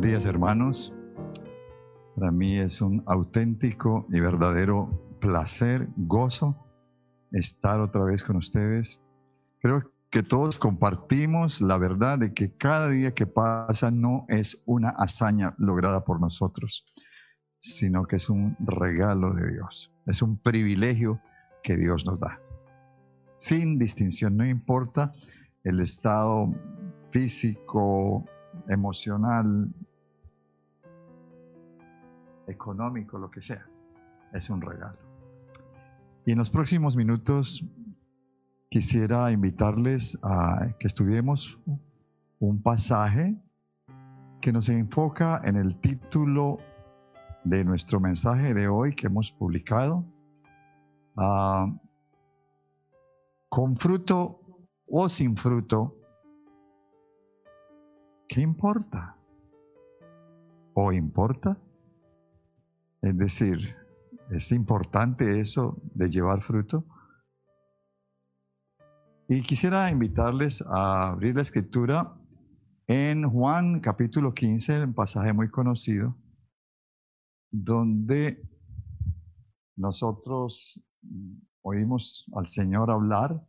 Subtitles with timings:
[0.00, 0.94] Buenos días hermanos.
[2.16, 6.56] Para mí es un auténtico y verdadero placer, gozo
[7.32, 9.02] estar otra vez con ustedes.
[9.60, 14.88] Creo que todos compartimos la verdad de que cada día que pasa no es una
[14.88, 16.86] hazaña lograda por nosotros,
[17.58, 21.20] sino que es un regalo de Dios, es un privilegio
[21.62, 22.40] que Dios nos da.
[23.36, 25.12] Sin distinción, no importa
[25.62, 26.54] el estado
[27.12, 28.24] físico,
[28.66, 29.74] emocional,
[32.50, 33.66] económico, lo que sea.
[34.32, 34.98] Es un regalo.
[36.24, 37.64] Y en los próximos minutos
[38.68, 41.58] quisiera invitarles a que estudiemos
[42.38, 43.36] un pasaje
[44.40, 46.58] que nos enfoca en el título
[47.44, 50.04] de nuestro mensaje de hoy que hemos publicado.
[51.16, 51.66] Ah,
[53.48, 54.40] con fruto
[54.86, 55.96] o sin fruto,
[58.28, 59.16] ¿qué importa?
[60.74, 61.58] ¿O importa?
[63.02, 63.76] Es decir,
[64.30, 66.84] ¿es importante eso de llevar fruto?
[69.26, 72.14] Y quisiera invitarles a abrir la escritura
[72.86, 76.14] en Juan capítulo 15, un pasaje muy conocido,
[77.50, 78.46] donde
[79.76, 80.84] nosotros
[81.62, 83.40] oímos al Señor hablar.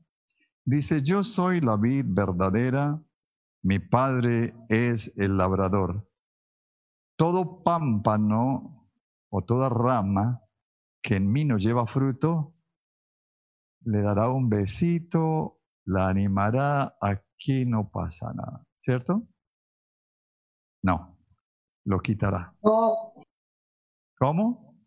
[0.64, 3.04] Dice, yo soy la vid verdadera,
[3.64, 6.08] mi Padre es el labrador.
[7.18, 8.81] Todo pámpano
[9.32, 10.44] o toda rama
[11.02, 12.54] que en mí no lleva fruto,
[13.84, 19.28] le dará un besito, la animará, aquí no pasa nada, ¿cierto?
[20.84, 21.18] No,
[21.86, 22.54] lo quitará.
[22.62, 23.14] No.
[24.20, 24.78] ¿Cómo?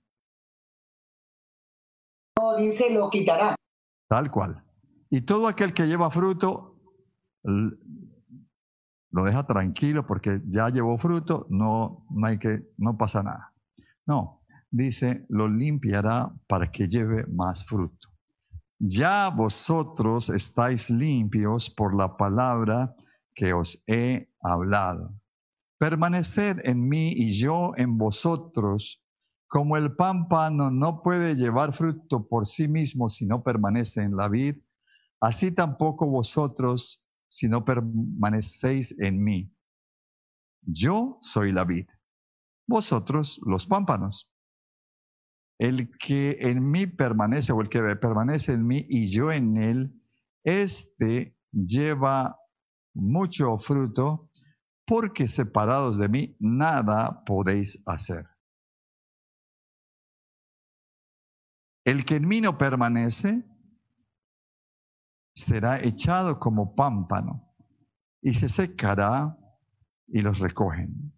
[2.39, 3.57] No, dice lo quitará.
[4.09, 4.65] Tal cual.
[5.11, 6.81] Y todo aquel que lleva fruto,
[7.43, 13.54] lo deja tranquilo porque ya llevó fruto, no, no hay que, no pasa nada.
[14.07, 18.09] No, dice, lo limpiará para que lleve más fruto.
[18.79, 22.95] Ya vosotros estáis limpios por la palabra
[23.35, 25.15] que os he hablado.
[25.79, 29.03] Permaneced en mí y yo en vosotros,
[29.49, 34.29] como el pámpano no puede llevar fruto por sí mismo si no permanece en la
[34.29, 34.57] vid,
[35.21, 39.53] así tampoco vosotros si no permanecéis en mí.
[40.63, 41.87] Yo soy la vid
[42.67, 44.31] vosotros los pámpanos.
[45.59, 50.03] El que en mí permanece o el que permanece en mí y yo en él,
[50.43, 52.39] este lleva
[52.95, 54.31] mucho fruto,
[54.87, 58.27] porque separados de mí nada podéis hacer.
[61.85, 63.45] El que en mí no permanece
[65.35, 67.55] será echado como pámpano
[68.23, 69.37] y se secará
[70.07, 71.14] y los recogen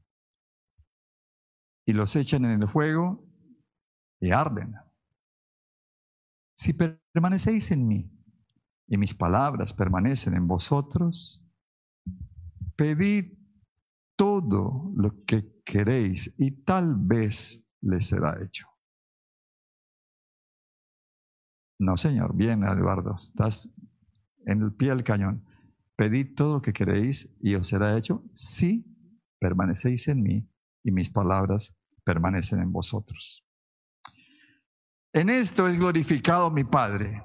[1.86, 3.24] y los echan en el fuego
[4.20, 4.74] y arden.
[6.58, 8.10] Si permanecéis en mí
[8.88, 11.44] y mis palabras permanecen en vosotros,
[12.74, 13.32] pedid
[14.16, 18.66] todo lo que queréis y tal vez les será hecho.
[21.78, 23.68] No, Señor, bien, Eduardo, estás
[24.46, 25.44] en el pie del cañón.
[25.94, 28.84] Pedid todo lo que queréis y os será hecho si
[29.38, 30.48] permanecéis en mí
[30.86, 33.44] y mis palabras permanecen en vosotros.
[35.12, 37.24] En esto es glorificado mi Padre,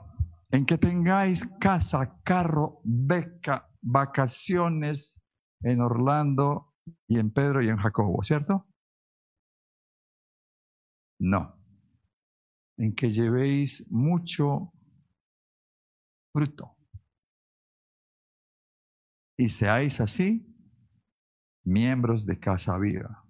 [0.49, 5.21] en que tengáis casa, carro, beca, vacaciones
[5.61, 6.73] en Orlando
[7.07, 8.67] y en Pedro y en Jacobo, ¿cierto?
[11.19, 11.55] No.
[12.77, 14.73] En que llevéis mucho
[16.33, 16.75] fruto.
[19.38, 20.47] Y seáis así
[21.63, 23.20] miembros de casa viva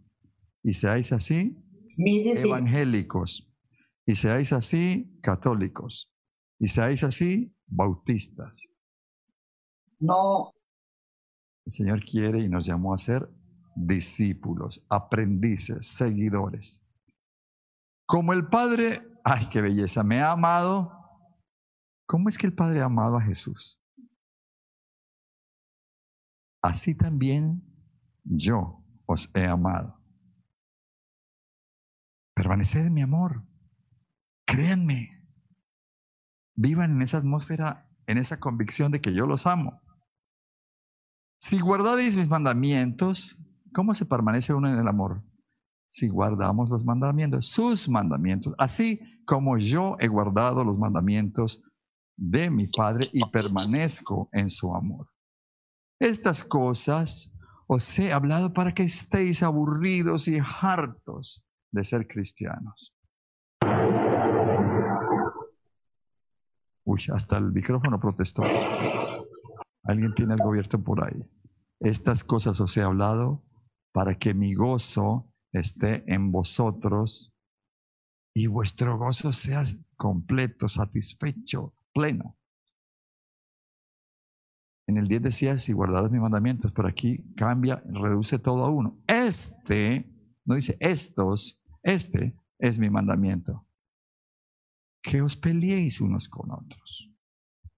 [0.64, 1.58] y seáis así
[1.98, 3.48] evangélicos,
[4.06, 6.12] y seáis así católicos,
[6.60, 8.64] y seáis así bautistas.
[10.00, 10.52] No.
[11.66, 13.30] El Señor quiere y nos llamó a ser
[13.76, 16.82] discípulos, aprendices, seguidores.
[18.06, 20.92] Como el Padre, ay, qué belleza, me ha amado.
[22.08, 23.80] ¿Cómo es que el Padre ha amado a Jesús?
[26.62, 27.64] Así también
[28.24, 30.01] yo os he amado.
[32.42, 33.46] Permaneced en mi amor.
[34.48, 35.12] Créanme.
[36.56, 39.80] Vivan en esa atmósfera, en esa convicción de que yo los amo.
[41.40, 43.38] Si guardaréis mis mandamientos,
[43.72, 45.24] ¿cómo se permanece uno en el amor?
[45.88, 51.62] Si guardamos los mandamientos, sus mandamientos, así como yo he guardado los mandamientos
[52.18, 55.12] de mi Padre y permanezco en su amor.
[56.00, 57.38] Estas cosas
[57.68, 62.96] os he hablado para que estéis aburridos y hartos de ser cristianos.
[66.84, 68.44] Uy, hasta el micrófono protestó.
[69.84, 71.24] Alguien tiene algo abierto por ahí.
[71.80, 73.44] Estas cosas os he hablado
[73.92, 77.34] para que mi gozo esté en vosotros
[78.34, 79.64] y vuestro gozo sea
[79.98, 82.38] completo, satisfecho, pleno.
[84.88, 89.02] En el 10 decía, si guardadas mis mandamientos, pero aquí cambia, reduce todo a uno.
[89.08, 90.10] Este,
[90.46, 93.66] no dice estos, este es mi mandamiento.
[95.02, 97.10] Que os peleéis unos con otros,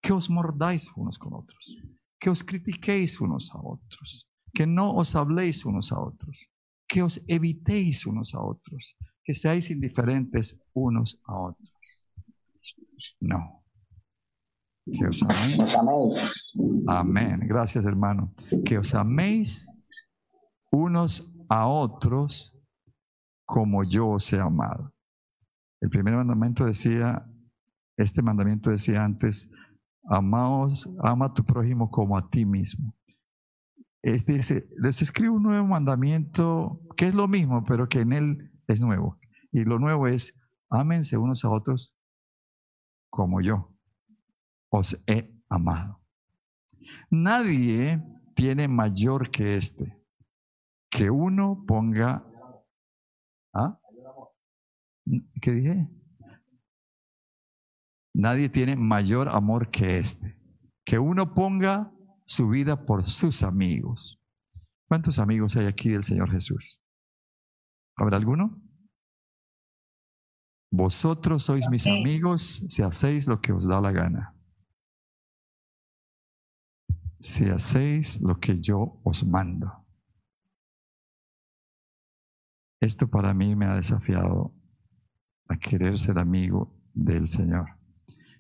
[0.01, 1.77] que os mordáis unos con otros,
[2.19, 6.49] que os critiquéis unos a otros, que no os habléis unos a otros,
[6.87, 11.99] que os evitéis unos a otros, que seáis indiferentes unos a otros.
[13.21, 13.63] No.
[14.85, 15.57] Que os améis.
[16.87, 17.39] Amén.
[17.47, 18.33] Gracias, hermano.
[18.65, 19.65] Que os améis
[20.71, 22.52] unos a otros
[23.53, 24.91] como yo os he amado.
[25.79, 27.23] El primer mandamiento decía,
[27.95, 29.47] este mandamiento decía antes,
[30.05, 32.95] amaos, ama a tu prójimo como a ti mismo.
[34.01, 38.51] Este dice, les escribo un nuevo mandamiento que es lo mismo, pero que en él
[38.67, 39.19] es nuevo.
[39.51, 40.41] Y lo nuevo es,
[40.71, 41.95] ámense unos a otros
[43.11, 43.71] como yo
[44.71, 46.01] os he amado.
[47.11, 48.03] Nadie
[48.35, 50.03] tiene mayor que este,
[50.89, 52.27] que uno ponga...
[53.53, 53.79] ¿Ah?
[55.41, 55.89] ¿Qué dije?
[58.15, 60.37] Nadie tiene mayor amor que este,
[60.85, 61.91] que uno ponga
[62.25, 64.19] su vida por sus amigos.
[64.87, 66.79] ¿Cuántos amigos hay aquí del Señor Jesús?
[67.97, 68.61] ¿Habrá alguno?
[70.71, 74.33] Vosotros sois mis amigos si hacéis lo que os da la gana
[77.23, 79.82] si hacéis lo que yo os mando.
[82.83, 84.53] Esto para mí me ha desafiado
[85.47, 87.79] a querer ser amigo del Señor.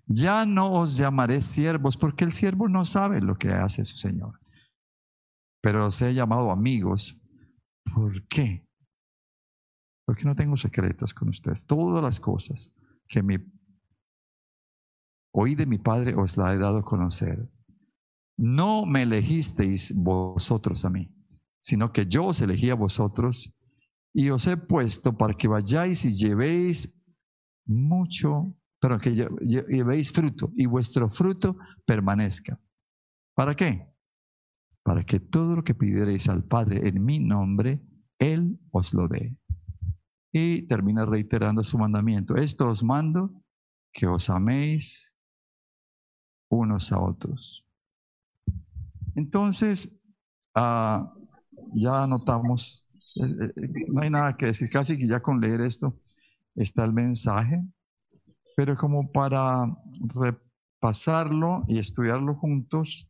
[0.05, 4.37] Ya no os llamaré siervos porque el siervo no sabe lo que hace su Señor.
[5.61, 7.17] Pero os he llamado amigos.
[7.95, 8.67] ¿Por qué?
[10.05, 11.65] Porque no tengo secretos con ustedes.
[11.65, 12.73] Todas las cosas
[13.07, 13.37] que mi,
[15.31, 17.49] oí de mi Padre os la he dado a conocer.
[18.37, 21.09] No me elegisteis vosotros a mí,
[21.61, 23.55] sino que yo os elegí a vosotros
[24.13, 26.95] y os he puesto para que vayáis y llevéis
[27.65, 32.59] mucho, pero que llevéis fruto y vuestro fruto permanezca.
[33.33, 33.87] ¿Para qué?
[34.83, 37.81] Para que todo lo que pidierais al Padre en mi nombre,
[38.19, 39.35] Él os lo dé.
[40.31, 42.35] Y termina reiterando su mandamiento.
[42.35, 43.31] Esto os mando,
[43.91, 45.15] que os améis
[46.49, 47.65] unos a otros.
[49.15, 49.99] Entonces,
[50.55, 51.13] ah,
[51.73, 52.82] ya notamos,
[53.15, 55.99] no hay nada que decir, casi que ya con leer esto
[56.55, 57.61] está el mensaje,
[58.55, 59.65] pero como para
[59.99, 63.09] repasarlo y estudiarlo juntos,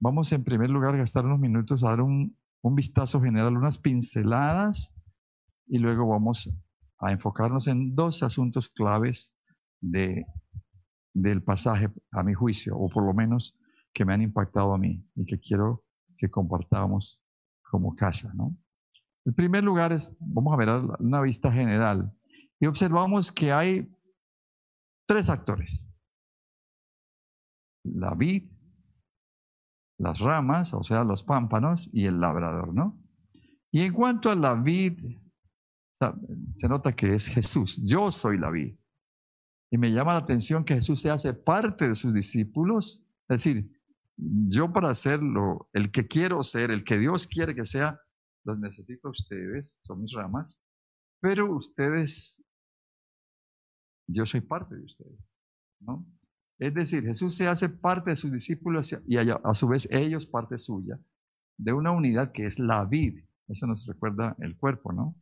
[0.00, 3.78] vamos en primer lugar a gastar unos minutos a dar un, un vistazo general, unas
[3.78, 4.94] pinceladas,
[5.66, 6.50] y luego vamos
[6.98, 9.34] a enfocarnos en dos asuntos claves
[9.80, 10.26] de,
[11.12, 13.56] del pasaje, a mi juicio, o por lo menos
[13.92, 15.84] que me han impactado a mí y que quiero
[16.16, 17.22] que compartamos
[17.62, 18.56] como casa, ¿no?
[19.28, 20.70] El primer lugar es, vamos a ver
[21.00, 22.10] una vista general
[22.58, 23.94] y observamos que hay
[25.06, 25.86] tres actores.
[27.84, 28.50] La vid,
[29.98, 32.98] las ramas, o sea, los pámpanos y el labrador, ¿no?
[33.70, 34.98] Y en cuanto a la vid,
[35.92, 37.86] se nota que es Jesús.
[37.86, 38.78] Yo soy la vid.
[39.70, 43.04] Y me llama la atención que Jesús se hace parte de sus discípulos.
[43.28, 43.78] Es decir,
[44.16, 48.00] yo para hacerlo, el que quiero ser, el que Dios quiere que sea,
[48.44, 50.58] los necesito a ustedes, son mis ramas,
[51.20, 52.42] pero ustedes,
[54.06, 55.32] yo soy parte de ustedes,
[55.80, 56.06] ¿no?
[56.58, 60.58] Es decir, Jesús se hace parte de sus discípulos y a, su vez ellos parte
[60.58, 60.98] suya,
[61.56, 63.24] de una unidad que es la vid.
[63.46, 65.14] Eso nos recuerda el cuerpo, ¿no?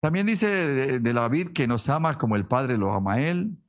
[0.00, 3.20] También dice de, de la vid que nos ama como el Padre lo ama a
[3.20, 3.61] Él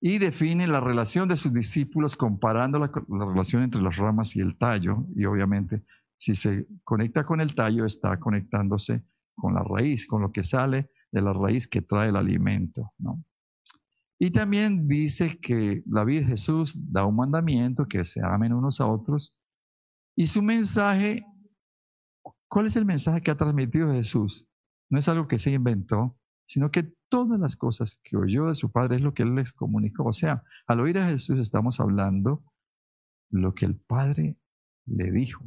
[0.00, 4.56] y define la relación de sus discípulos comparando la, relación entre las ramas y el
[4.56, 5.06] tallo.
[5.16, 5.84] Y obviamente,
[6.16, 10.90] si se conecta con el tallo, está conectándose con la raíz, con lo que sale
[11.10, 12.92] de la raíz que trae el alimento.
[12.98, 13.24] ¿no?
[14.18, 18.80] Y también dice que la vida de Jesús da un mandamiento, que se amen unos
[18.80, 19.34] a otros.
[20.16, 21.24] Y su mensaje,
[22.48, 24.46] ¿cuál es el mensaje que ha transmitido Jesús?
[24.88, 28.70] No es algo que se inventó, sino que todas las cosas que oyó de su
[28.70, 30.04] Padre es lo que Él les comunicó.
[30.04, 32.42] O sea, al oír a Jesús estamos hablando
[33.30, 34.36] lo que el Padre
[34.86, 35.44] le dijo.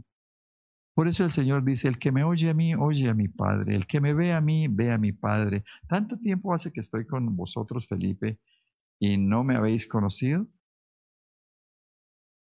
[0.93, 3.75] Por eso el Señor dice, el que me oye a mí, oye a mi Padre,
[3.75, 5.63] el que me ve a mí, ve a mi Padre.
[5.87, 8.39] ¿Tanto tiempo hace que estoy con vosotros, Felipe,
[8.99, 10.45] y no me habéis conocido?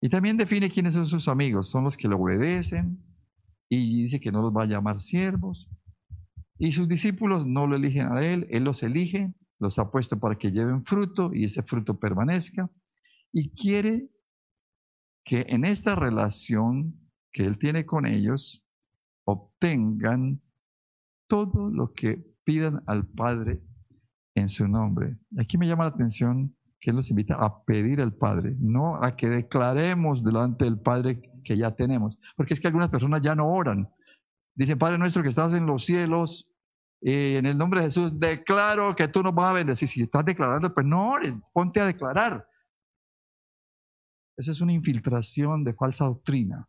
[0.01, 1.69] Y también define quiénes son sus amigos.
[1.71, 3.03] Son los que le obedecen
[3.69, 5.69] y dice que no los va a llamar siervos.
[6.59, 10.37] Y sus discípulos no lo eligen a él, él los elige, los ha puesto para
[10.37, 12.71] que lleven fruto y ese fruto permanezca.
[13.33, 14.09] Y quiere
[15.25, 16.95] que en esta relación
[17.33, 18.65] que él tiene con ellos
[19.25, 20.41] obtengan
[21.27, 23.61] todo lo que pidan al Padre
[24.35, 25.19] en su nombre.
[25.39, 29.17] Aquí me llama la atención que Él nos invita a pedir al Padre, no a
[29.17, 32.19] que declaremos delante del Padre que ya tenemos.
[32.37, 33.89] Porque es que algunas personas ya no oran.
[34.57, 36.51] Dicen, Padre nuestro que estás en los cielos,
[37.03, 39.87] eh, en el nombre de Jesús, declaro que tú nos vas a bendecir.
[39.87, 41.15] Si estás declarando, pues no
[41.53, 42.49] ponte a declarar.
[44.37, 46.69] Esa es una infiltración de falsa doctrina,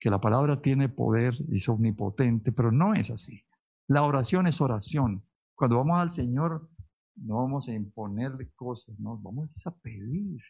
[0.00, 3.44] que la palabra tiene poder y es omnipotente, pero no es así.
[3.86, 5.24] La oración es oración.
[5.54, 6.68] Cuando vamos al Señor,
[7.16, 10.40] no vamos a imponerle cosas, no, vamos a pedir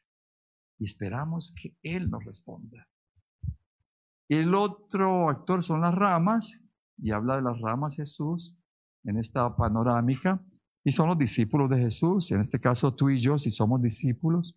[0.78, 2.88] y esperamos que Él nos responda.
[4.30, 6.60] El otro actor son las ramas,
[6.96, 8.56] y habla de las ramas Jesús
[9.02, 10.40] en esta panorámica,
[10.84, 14.56] y son los discípulos de Jesús, en este caso tú y yo, si somos discípulos.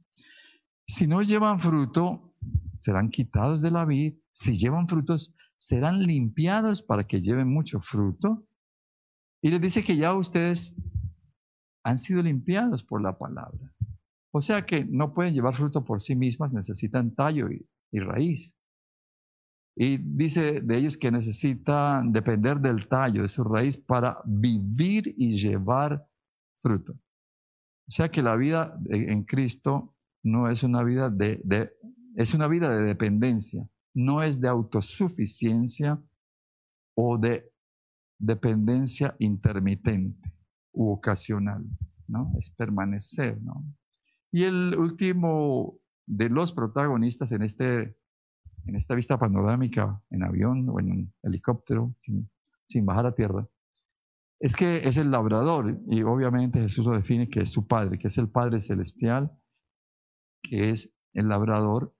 [0.85, 2.35] Si no llevan fruto,
[2.77, 8.45] serán quitados de la vid, si llevan frutos, serán limpiados para que lleven mucho fruto.
[9.41, 10.75] Y les dice que ya ustedes
[11.83, 13.73] han sido limpiados por la palabra.
[14.31, 18.55] O sea que no pueden llevar fruto por sí mismas, necesitan tallo y, raíz.
[19.75, 25.37] Y dice de ellos que necesitan depender del tallo, de su raíz, para vivir y
[25.37, 26.05] llevar
[26.61, 26.93] fruto.
[26.93, 31.73] O sea que la vida en Cristo no es una vida de, de,
[32.15, 36.01] es una vida de dependencia, no es de autosuficiencia
[36.95, 37.51] o de
[38.19, 40.33] dependencia intermitente
[40.71, 41.65] u ocasional,
[42.07, 42.31] ¿no?
[42.37, 43.65] Es permanecer, ¿no?
[44.31, 47.97] Y el último de los protagonistas en, este,
[48.65, 52.29] en esta vista panorámica, en avión o en helicóptero, sin,
[52.65, 53.47] sin bajar a tierra,
[54.39, 58.07] es que es el labrador, y obviamente Jesús lo define que es su Padre, que
[58.07, 59.31] es el Padre Celestial,
[60.41, 61.95] que es el labrador.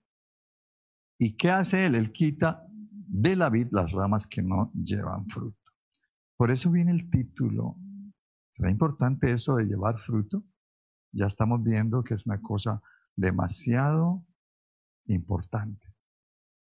[1.18, 1.94] ¿Y qué hace él?
[1.94, 5.58] Él quita de la vid las ramas que no llevan fruto.
[6.36, 7.78] Por eso viene el título
[8.54, 10.44] ¿Será importante eso de llevar fruto?
[11.10, 12.80] Ya estamos viendo que es una cosa
[13.16, 14.24] demasiado
[15.06, 15.93] importante.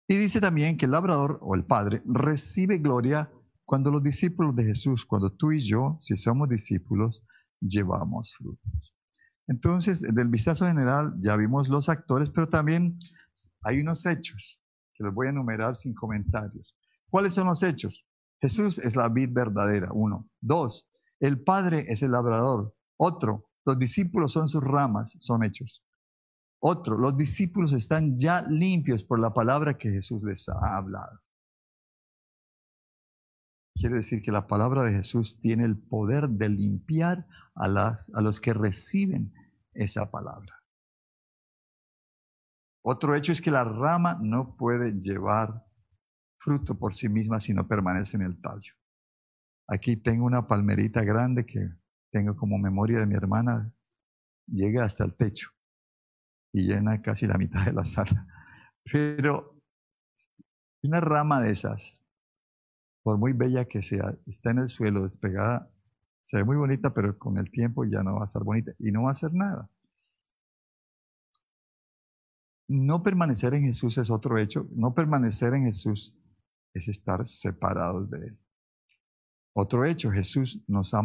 [0.07, 3.31] Y dice también que el labrador o el padre recibe gloria
[3.65, 7.23] cuando los discípulos de Jesús, cuando tú y yo, si somos discípulos,
[7.59, 8.93] llevamos frutos.
[9.47, 12.99] Entonces, del vistazo general ya vimos los actores, pero también
[13.63, 14.61] hay unos hechos
[14.93, 16.75] que los voy a enumerar sin comentarios.
[17.09, 18.05] ¿Cuáles son los hechos?
[18.41, 20.29] Jesús es la vid verdadera, uno.
[20.41, 20.87] Dos,
[21.19, 22.75] el Padre es el labrador.
[22.97, 25.83] Otro, los discípulos son sus ramas, son hechos.
[26.67, 31.21] Otro, los discípulos están ya limpios por la palabra que Jesús les ha hablado.
[33.75, 38.21] Quiere decir que la palabra de Jesús tiene el poder de limpiar a, las, a
[38.21, 39.31] los que reciben
[39.75, 40.59] esa palabra.
[42.83, 45.63] Otro hecho es que la rama no puede llevar
[46.39, 48.73] fruto por sí misma si no permanece en el tallo.
[49.67, 51.69] Aquí tengo una palmerita grande que
[52.11, 53.71] tengo como memoria de mi hermana,
[54.47, 55.54] llega hasta el techo
[56.55, 58.25] y llena casi la mitad de la sala.
[58.89, 59.59] Pero
[60.83, 62.01] una rama de esas,
[63.03, 65.69] por muy bella que sea, está en el suelo despegada,
[66.23, 68.91] se ve muy bonita, pero con el tiempo ya no va a estar bonita y
[68.93, 69.69] no va a hacer nada.
[72.69, 74.67] No permanecer en Jesús es otro hecho.
[74.71, 76.17] No permanecer en Jesús
[76.73, 78.39] es estar separados de Él.
[79.53, 81.01] Otro hecho, Jesús nos ha,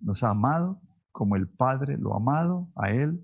[0.00, 3.22] nos ha amado como el Padre lo ha amado a Él.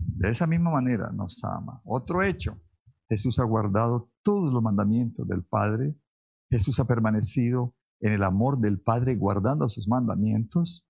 [0.00, 1.80] De esa misma manera nos ama.
[1.84, 2.60] Otro hecho,
[3.08, 5.96] Jesús ha guardado todos los mandamientos del Padre.
[6.50, 10.86] Jesús ha permanecido en el amor del Padre guardando sus mandamientos.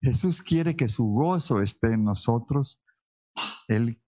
[0.00, 2.82] Jesús quiere que su gozo esté en nosotros.
[3.68, 4.02] Él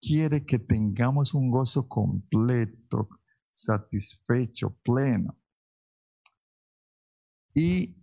[0.00, 3.08] quiere que tengamos un gozo completo,
[3.52, 5.38] satisfecho, pleno.
[7.54, 7.96] Y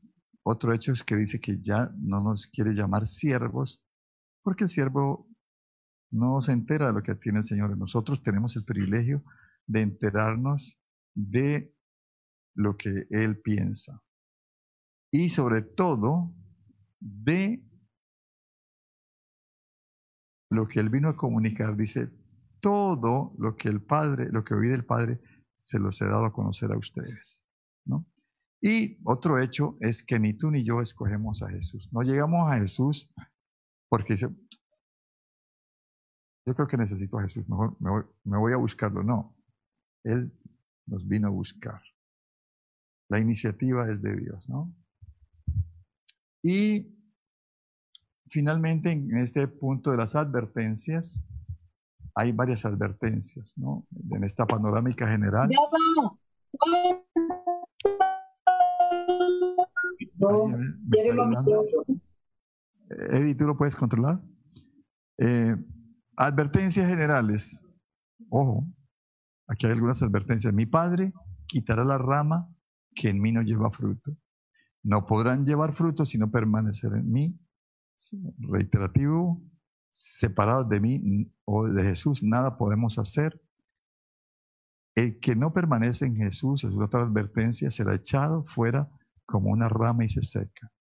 [0.44, 3.82] otro hecho es que dice que ya no nos quiere llamar siervos,
[4.44, 5.28] porque el siervo
[6.14, 7.76] no se entera de lo que tiene el Señor.
[7.78, 9.24] Nosotros tenemos el privilegio
[9.66, 10.80] de enterarnos
[11.16, 11.76] de
[12.56, 14.02] lo que Él piensa.
[15.12, 16.32] Y sobre todo,
[17.00, 17.64] de
[20.52, 21.76] lo que Él vino a comunicar.
[21.76, 22.12] Dice,
[22.62, 25.20] todo lo que el Padre, lo que oí del Padre,
[25.58, 27.44] se los he dado a conocer a ustedes.
[27.86, 28.06] ¿no?
[28.62, 31.90] Y otro hecho es que ni tú ni yo escogemos a Jesús.
[31.92, 33.12] No llegamos a Jesús
[33.90, 34.30] porque dice,
[36.46, 39.04] yo creo que necesito a Jesús, mejor me voy, me voy a buscarlo.
[39.04, 39.36] No,
[40.04, 40.32] Él
[40.86, 41.82] nos vino a buscar.
[43.10, 44.74] La iniciativa es de Dios, ¿no?
[46.42, 46.94] Y
[48.30, 51.22] finalmente, en este punto de las advertencias,
[52.16, 53.88] hay varias advertencias, ¿no?
[54.12, 55.50] En esta panorámica general.
[62.90, 64.22] Eddie, ¿tú lo puedes controlar?
[65.18, 65.56] Eh,
[66.18, 67.62] advertencias generales.
[68.30, 68.68] Ojo,
[69.48, 70.54] aquí hay algunas advertencias.
[70.54, 71.14] Mi padre
[71.48, 72.50] quitará la rama
[72.96, 74.16] que en mí no lleva fruto.
[74.84, 77.40] No podrán llevar fruto si no permanecer en mí.
[78.40, 79.42] Reiterativo,
[79.90, 83.42] separados de mí o de Jesús, nada podemos hacer.
[84.96, 88.90] El que no permanece en Jesús, es otra advertencia, será echado fuera
[89.26, 90.72] como una rama y se seca.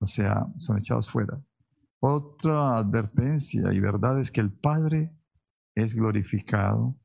[0.00, 1.40] O sea, son echados fuera.
[2.02, 5.14] Otra advertencia y verdad es que el Padre
[5.74, 6.98] es glorificado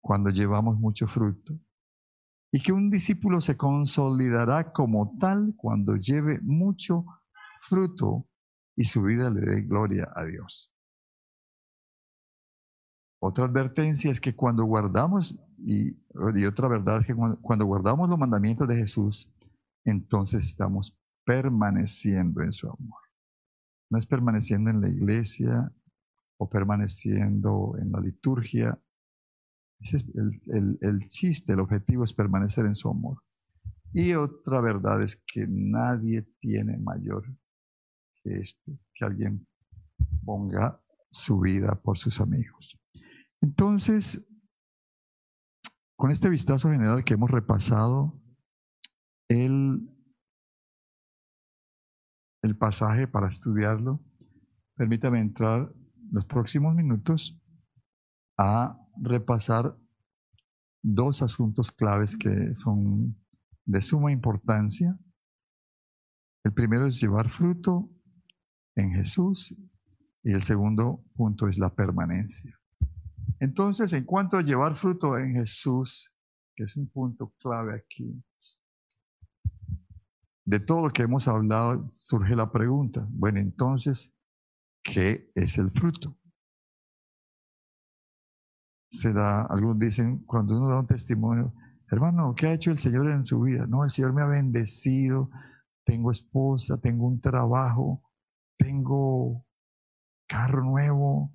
[0.00, 1.58] cuando llevamos mucho fruto
[2.52, 7.04] y que un discípulo se consolidará como tal cuando lleve mucho
[7.62, 8.28] fruto
[8.76, 10.72] y su vida le dé gloria a Dios.
[13.22, 15.94] Otra advertencia es que cuando guardamos, y,
[16.46, 19.30] otra verdad es que cuando, guardamos los mandamientos de Jesús,
[19.84, 23.09] entonces estamos permaneciendo en su amor.
[23.90, 25.72] No es permaneciendo en la iglesia
[26.38, 28.80] o permaneciendo en la liturgia.
[29.80, 30.06] Ese es
[30.46, 33.18] el, chiste, el objetivo es permanecer en su amor.
[33.92, 37.24] Y otra verdad es que nadie tiene mayor
[38.22, 39.46] que este, que alguien
[40.24, 40.80] ponga
[41.10, 42.78] su vida por sus amigos.
[43.40, 44.28] Entonces,
[45.96, 48.18] con este vistazo general que hemos repasado,
[49.28, 49.90] el,
[52.42, 54.00] el pasaje para estudiarlo,
[54.74, 55.72] permítame entrar
[56.10, 57.38] los próximos minutos
[58.38, 59.76] a repasar
[60.82, 63.16] dos asuntos claves que son
[63.64, 64.98] de suma importancia.
[66.42, 67.90] El primero es llevar fruto
[68.74, 69.54] en Jesús
[70.22, 72.58] y el segundo punto es la permanencia.
[73.38, 76.12] Entonces, en cuanto a llevar fruto en Jesús,
[76.54, 78.22] que es un punto clave aquí,
[80.50, 84.12] de todo lo que hemos hablado surge la pregunta, bueno, entonces,
[84.82, 86.18] ¿qué es el fruto?
[88.90, 91.54] Será, algunos dicen, cuando uno da un testimonio,
[91.88, 93.68] hermano, ¿qué ha hecho el Señor en su vida?
[93.68, 95.30] No, el Señor me ha bendecido,
[95.84, 98.02] tengo esposa, tengo un trabajo,
[98.58, 99.46] tengo
[100.26, 101.32] carro nuevo.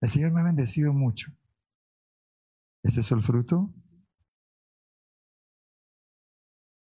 [0.00, 1.30] El Señor me ha bendecido mucho.
[2.82, 3.72] ¿Es eso el fruto?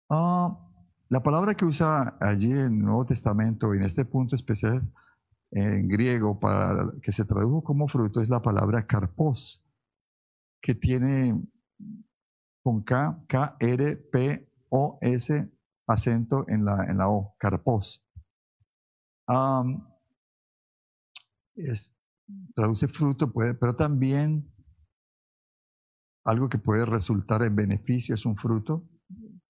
[0.07, 0.70] Ah,
[1.11, 4.81] la palabra que usa allí en el Nuevo Testamento, en este punto especial
[5.51, 9.61] en griego, para que se tradujo como fruto, es la palabra carpos,
[10.61, 11.37] que tiene
[12.63, 15.51] con K, K, R, P, O, S,
[15.85, 18.01] acento en la, en la O, carpos
[22.55, 24.49] traduce fruto, puede, pero también
[26.23, 28.87] algo que puede resultar en beneficio es un fruto,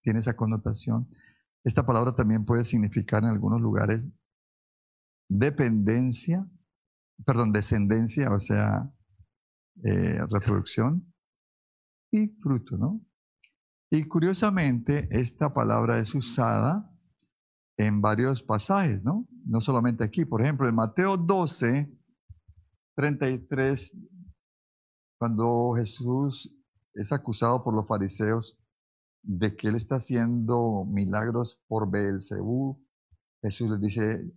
[0.01, 1.07] tiene esa connotación.
[1.63, 4.09] Esta palabra también puede significar en algunos lugares
[5.29, 6.45] dependencia,
[7.25, 8.91] perdón, descendencia, o sea,
[9.83, 11.13] eh, reproducción
[12.11, 13.01] y fruto, ¿no?
[13.89, 16.89] Y curiosamente, esta palabra es usada
[17.77, 19.27] en varios pasajes, ¿no?
[19.45, 20.25] No solamente aquí.
[20.25, 21.91] Por ejemplo, en Mateo 12,
[22.95, 23.97] 33,
[25.19, 26.55] cuando Jesús
[26.93, 28.57] es acusado por los fariseos
[29.23, 32.83] de que él está haciendo milagros por Beelzebú,
[33.41, 34.31] Jesús les dice,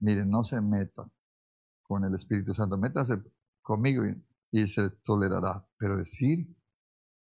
[0.00, 1.10] miren, no se metan
[1.82, 3.22] con el Espíritu Santo, métase
[3.62, 5.66] conmigo y, y se tolerará.
[5.78, 6.46] Pero decir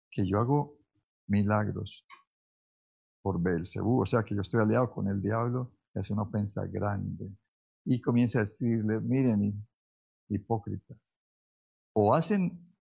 [0.09, 0.77] que yo hago
[1.27, 2.05] milagros
[3.21, 7.31] por Belcebú, o sea que yo estoy aliado con el diablo, es una ofensa grande.
[7.85, 9.67] Y comienza a decirle, miren,
[10.29, 11.17] hipócritas,
[11.93, 12.75] o hacen,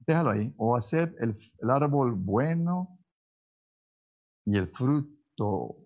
[0.00, 2.98] déjalo ahí, o hacer el, el árbol bueno
[4.44, 5.76] y el fruto,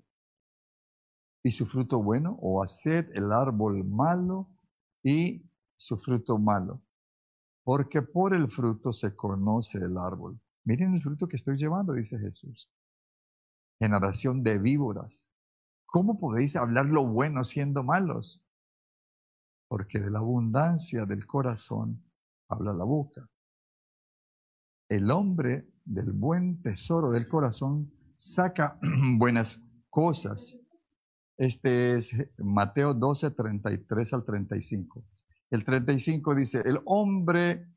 [1.45, 4.51] y su fruto bueno, o hacer el árbol malo
[5.03, 6.83] y su fruto malo.
[7.65, 10.41] Porque por el fruto se conoce el árbol.
[10.65, 12.71] Miren el fruto que estoy llevando, dice Jesús
[13.79, 15.31] generación de víboras.
[15.87, 18.43] ¿Cómo podéis hablar lo bueno siendo malos?
[19.69, 22.05] Porque de la abundancia del corazón
[22.49, 23.29] habla la boca.
[24.89, 28.79] El hombre del buen tesoro del corazón saca
[29.19, 30.59] buenas cosas.
[31.37, 35.05] Este es Mateo 12, 33 al 35.
[35.51, 37.69] El 35 dice, el hombre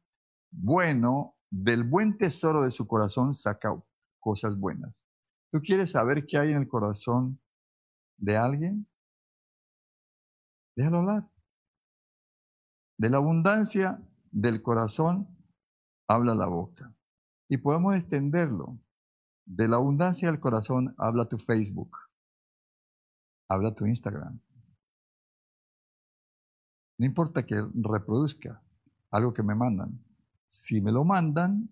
[0.52, 3.76] bueno del buen tesoro de su corazón saca
[4.20, 5.06] cosas buenas.
[5.50, 7.40] ¿Tú quieres saber qué hay en el corazón
[8.18, 8.88] de alguien?
[10.76, 11.30] Déjalo hablar.
[12.98, 15.28] De la abundancia del corazón
[16.08, 16.94] habla la boca.
[17.50, 18.80] Y podemos extenderlo.
[19.50, 21.98] De la abundancia del corazón habla tu Facebook,
[23.50, 24.40] habla tu Instagram.
[27.00, 28.62] No importa que reproduzca
[29.10, 30.06] algo que me mandan.
[30.46, 31.68] Si me lo mandan,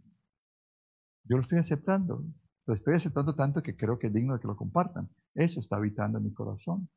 [1.25, 2.25] yo lo estoy aceptando.
[2.65, 5.07] Lo estoy aceptando tanto que creo que es digno de que lo compartan.
[5.35, 6.89] Eso está habitando en mi corazón,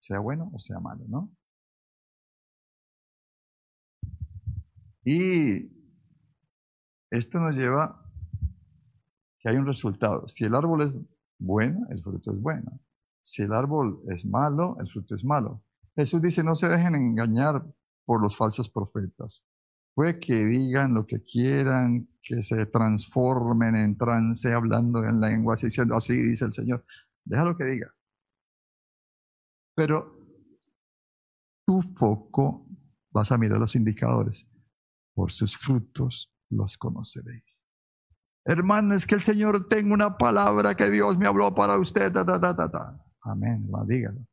[0.00, 1.32] sea bueno o sea malo, ¿no?
[5.04, 5.70] Y
[7.12, 8.03] esto nos lleva
[9.44, 10.26] que hay un resultado.
[10.26, 10.98] Si el árbol es
[11.38, 12.80] bueno, el fruto es bueno.
[13.20, 15.62] Si el árbol es malo, el fruto es malo.
[15.94, 17.62] Jesús dice, no se dejen engañar
[18.06, 19.46] por los falsos profetas.
[19.94, 25.94] Puede que digan lo que quieran, que se transformen en trance hablando en lenguas diciendo
[25.94, 26.84] así dice el Señor.
[27.22, 27.94] Déjalo que diga.
[29.76, 30.26] Pero
[31.66, 32.66] tu foco
[33.10, 34.46] vas a mirar los indicadores.
[35.14, 37.64] Por sus frutos los conoceréis.
[38.44, 42.12] Hermano, es que el Señor tenga una palabra que Dios me habló para usted.
[43.22, 44.26] Amén, dígalo.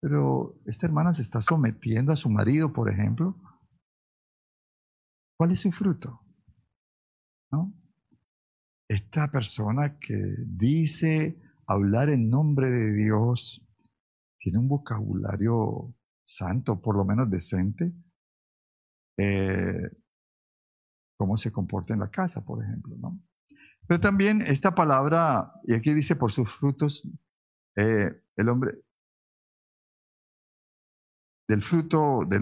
[0.00, 3.36] Pero esta hermana se está sometiendo a su marido, por ejemplo.
[5.36, 6.20] ¿Cuál es su fruto?
[7.50, 7.74] ¿No?
[8.88, 10.14] Esta persona que
[10.46, 13.66] dice hablar en nombre de Dios
[14.38, 17.92] tiene un vocabulario santo, por lo menos decente.
[19.16, 19.90] Eh,
[21.16, 22.96] cómo se comporta en la casa, por ejemplo.
[22.98, 23.18] ¿no?
[23.86, 27.06] Pero también esta palabra, y aquí dice por sus frutos,
[27.76, 28.78] eh, el hombre,
[31.48, 32.40] del fruto, de,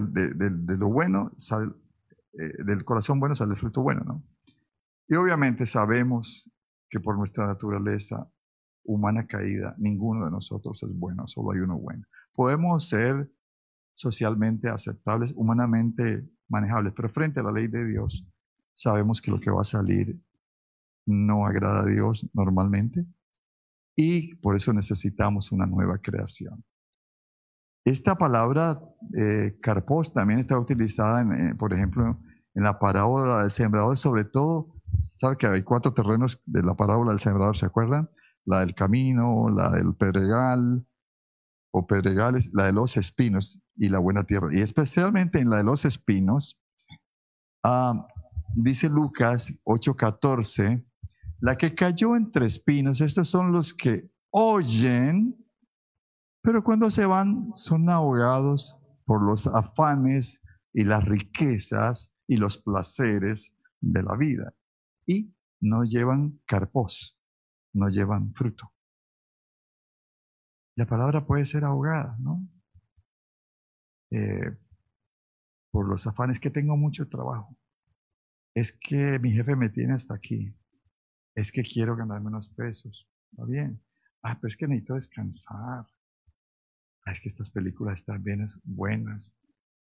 [0.77, 1.31] lo bueno,
[2.39, 4.23] eh, del corazón bueno sale el fruto bueno, ¿no?
[5.07, 6.49] Y obviamente sabemos
[6.89, 8.29] que por nuestra naturaleza
[8.85, 12.05] humana caída, ninguno de nosotros es bueno, solo hay uno bueno.
[12.33, 13.29] Podemos ser
[13.93, 18.25] socialmente aceptables, humanamente manejables, pero frente a la ley de Dios,
[18.73, 20.19] sabemos que lo que va a salir
[21.05, 23.05] no agrada a Dios normalmente
[23.95, 26.63] y por eso necesitamos una nueva creación.
[27.85, 28.81] Esta palabra
[29.15, 32.19] eh, carpos también está utilizada, eh, por ejemplo,
[32.55, 37.11] en la parábola del sembrador, sobre todo, sabe que hay cuatro terrenos de la parábola
[37.11, 38.09] del sembrador, ¿se acuerdan?
[38.45, 40.85] La del camino, la del pedregal,
[41.73, 44.49] o pedregales, la de los espinos y la buena tierra.
[44.51, 46.61] Y especialmente en la de los espinos,
[47.63, 48.07] ah,
[48.53, 50.85] dice Lucas 8:14,
[51.39, 55.35] la que cayó entre espinos, estos son los que oyen,
[56.41, 60.41] pero cuando se van son ahogados por los afanes
[60.73, 64.53] y las riquezas y los placeres de la vida
[65.05, 67.19] y no llevan carpos,
[67.73, 68.71] no llevan fruto.
[70.75, 72.47] La palabra puede ser ahogada, ¿no?
[74.11, 74.57] Eh,
[75.71, 77.57] por los afanes que tengo mucho trabajo
[78.53, 80.55] es que mi jefe me tiene hasta aquí,
[81.35, 83.81] es que quiero ganar menos pesos, está bien.
[84.21, 85.85] Ah, pero es que necesito descansar.
[87.05, 89.35] Ah, es que estas películas están bien buenas.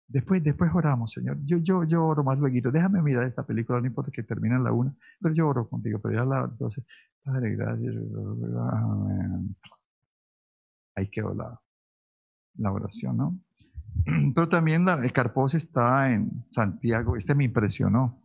[0.08, 1.38] Después, después oramos, Señor.
[1.46, 2.72] Yo, yo, yo oro más luego.
[2.72, 6.00] Déjame mirar esta película, no importa que termine en la una, pero yo oro contigo.
[6.00, 6.84] Pero ya la 12,
[7.24, 7.96] Padre, gracias.
[10.96, 11.60] Ahí quedó la,
[12.58, 13.40] la oración, ¿no?
[14.36, 17.16] Pero también la, el Carpos está en Santiago.
[17.16, 18.25] Este me impresionó.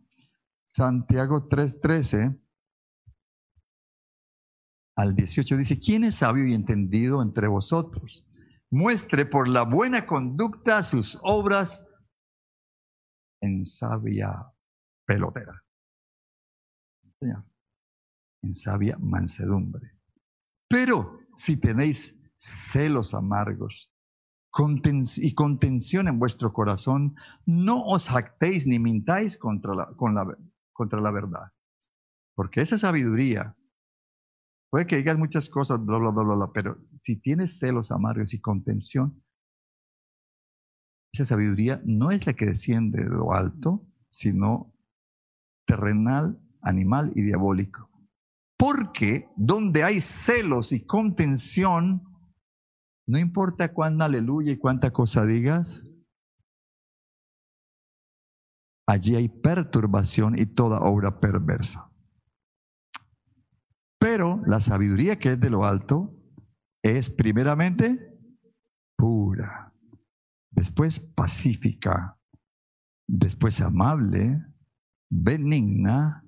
[0.73, 2.39] Santiago 3:13
[4.95, 8.25] al 18 dice, ¿quién es sabio y entendido entre vosotros?
[8.69, 11.85] Muestre por la buena conducta sus obras
[13.41, 14.53] en sabia
[15.05, 15.61] pelotera.
[18.41, 19.99] En sabia mansedumbre.
[20.69, 23.91] Pero si tenéis celos amargos
[25.17, 30.25] y contención en vuestro corazón, no os jactéis ni mintáis contra la, con la,
[30.73, 31.51] contra la verdad.
[32.35, 33.55] Porque esa sabiduría,
[34.69, 38.39] puede que digas muchas cosas, bla, bla, bla, bla, pero si tienes celos amargos y
[38.39, 39.23] contención,
[41.13, 44.73] esa sabiduría no es la que desciende de lo alto, sino
[45.65, 47.89] terrenal, animal y diabólico.
[48.57, 52.03] Porque donde hay celos y contención,
[53.07, 55.90] no importa cuán, aleluya y cuánta cosa digas,
[58.87, 61.89] allí hay perturbación y toda obra perversa.
[63.99, 66.15] Pero la sabiduría que es de lo alto
[66.83, 68.17] es primeramente
[68.97, 69.73] pura,
[70.49, 72.17] después pacífica,
[73.07, 74.43] después amable,
[75.09, 76.23] benigna,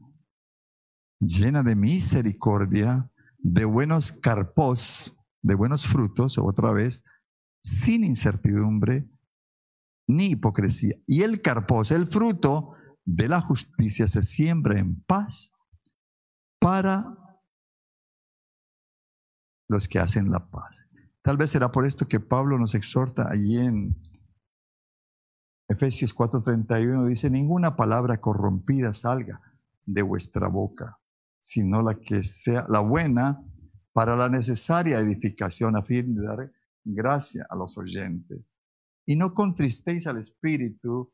[1.19, 7.03] llena de misericordia, de buenos carpos, de buenos frutos, otra vez,
[7.61, 9.07] sin incertidumbre
[10.07, 10.95] ni hipocresía.
[11.05, 12.73] Y el carpos, el fruto
[13.05, 15.51] de la justicia, se siembra en paz
[16.59, 17.17] para
[19.67, 20.85] los que hacen la paz.
[21.21, 23.95] Tal vez será por esto que Pablo nos exhorta allí en
[25.67, 29.41] Efesios 4:31, dice, ninguna palabra corrompida salga
[29.85, 30.99] de vuestra boca,
[31.39, 33.43] sino la que sea la buena
[33.93, 36.51] para la necesaria edificación a fin de dar
[36.83, 38.59] gracia a los oyentes.
[39.05, 41.11] Y no contristéis al Espíritu.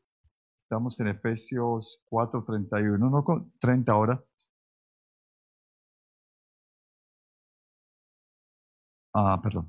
[0.58, 4.24] Estamos en Efesios 4:31, no con 30 ahora.
[9.12, 9.68] Ah, perdón.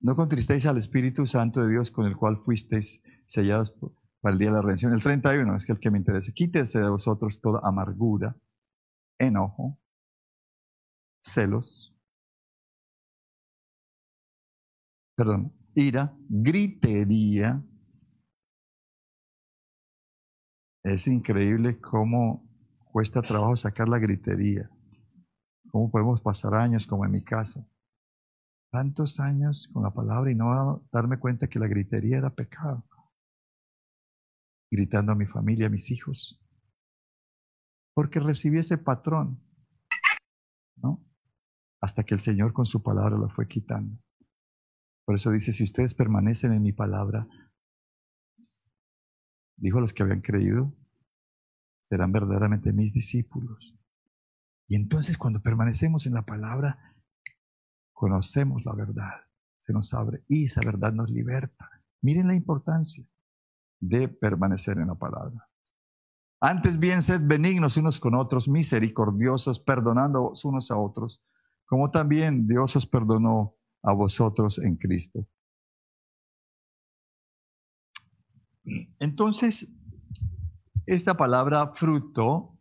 [0.00, 3.74] No contristéis al Espíritu Santo de Dios con el cual fuisteis sellados
[4.20, 4.92] para el día de la redención.
[4.92, 6.32] El 31 es el que me interesa.
[6.32, 8.36] Quítese de vosotros toda amargura,
[9.18, 9.80] enojo,
[11.20, 11.92] celos,
[15.16, 17.62] perdón, ira, gritería.
[20.82, 22.48] Es increíble cómo
[22.92, 24.68] cuesta trabajo sacar la gritería.
[25.70, 27.68] Cómo podemos pasar años, como en mi caso.
[28.72, 32.84] Tantos años con la palabra y no darme cuenta que la gritería era pecado
[34.70, 36.40] gritando a mi familia, a mis hijos,
[37.94, 39.40] porque recibí ese patrón,
[40.76, 41.04] ¿no?
[41.80, 43.96] Hasta que el Señor con su palabra lo fue quitando.
[45.06, 47.28] Por eso dice, si ustedes permanecen en mi palabra,
[49.56, 50.74] dijo a los que habían creído,
[51.88, 53.78] serán verdaderamente mis discípulos.
[54.66, 56.96] Y entonces cuando permanecemos en la palabra,
[57.92, 59.12] conocemos la verdad,
[59.58, 61.70] se nos abre y esa verdad nos liberta.
[62.02, 63.08] Miren la importancia
[63.78, 65.48] de permanecer en la palabra.
[66.40, 71.22] Antes bien, sed benignos unos con otros, misericordiosos, perdonando unos a otros,
[71.64, 75.26] como también Dios os perdonó a vosotros en Cristo.
[78.98, 79.72] Entonces,
[80.86, 82.58] esta palabra fruto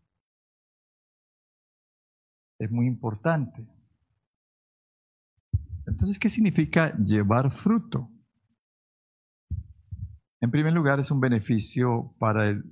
[2.59, 3.67] es muy importante.
[5.87, 8.11] Entonces, ¿qué significa llevar fruto?
[10.41, 12.63] En primer lugar, es un beneficio para el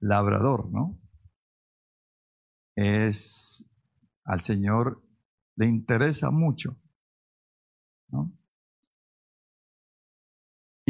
[0.00, 0.98] labrador, ¿no?
[2.76, 3.70] Es
[4.24, 5.02] al Señor
[5.56, 6.80] le interesa mucho,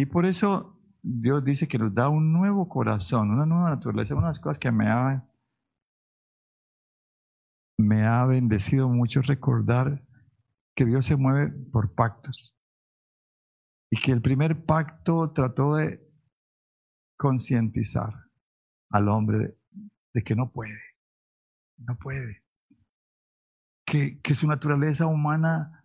[0.01, 4.15] Y por eso Dios dice que nos da un nuevo corazón, una nueva naturaleza.
[4.15, 5.29] Una de las cosas que me ha,
[7.79, 10.03] me ha bendecido mucho recordar
[10.75, 12.57] que Dios se mueve por pactos.
[13.91, 16.01] Y que el primer pacto trató de
[17.19, 18.15] concientizar
[18.89, 19.59] al hombre
[20.15, 20.81] de, que no puede,
[21.77, 22.43] no puede,
[23.85, 25.85] que, que su naturaleza humana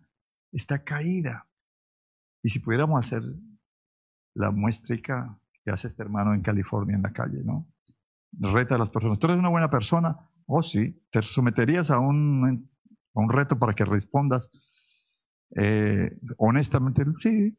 [0.52, 1.46] está caída.
[2.42, 3.22] Y si pudiéramos hacer
[4.36, 7.66] la muestrica que hace este hermano en California en la calle, ¿no?
[8.32, 9.18] Reta a las personas.
[9.18, 10.16] ¿Tú eres una buena persona?
[10.46, 11.02] Oh, sí.
[11.10, 12.68] ¿Te someterías a un,
[13.14, 14.50] a un reto para que respondas
[15.56, 17.04] eh, honestamente?
[17.22, 17.58] Sí.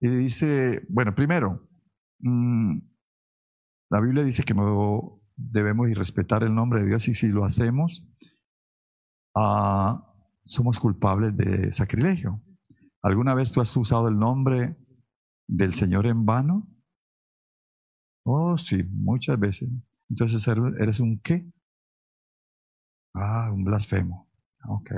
[0.00, 1.68] Y dice, bueno, primero,
[2.18, 2.78] mm,
[3.90, 8.04] la Biblia dice que no debemos irrespetar el nombre de Dios y si lo hacemos,
[9.36, 10.12] ah,
[10.44, 12.42] somos culpables de sacrilegio.
[13.00, 14.76] ¿Alguna vez tú has usado el nombre
[15.52, 16.66] del Señor en vano?
[18.24, 19.68] Oh, sí, muchas veces.
[20.08, 20.46] Entonces,
[20.80, 21.46] ¿eres un qué?
[23.14, 24.30] Ah, un blasfemo.
[24.68, 24.92] Ok.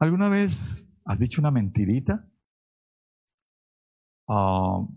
[0.00, 2.28] ¿Alguna vez has dicho una mentirita?
[4.26, 4.88] Uh,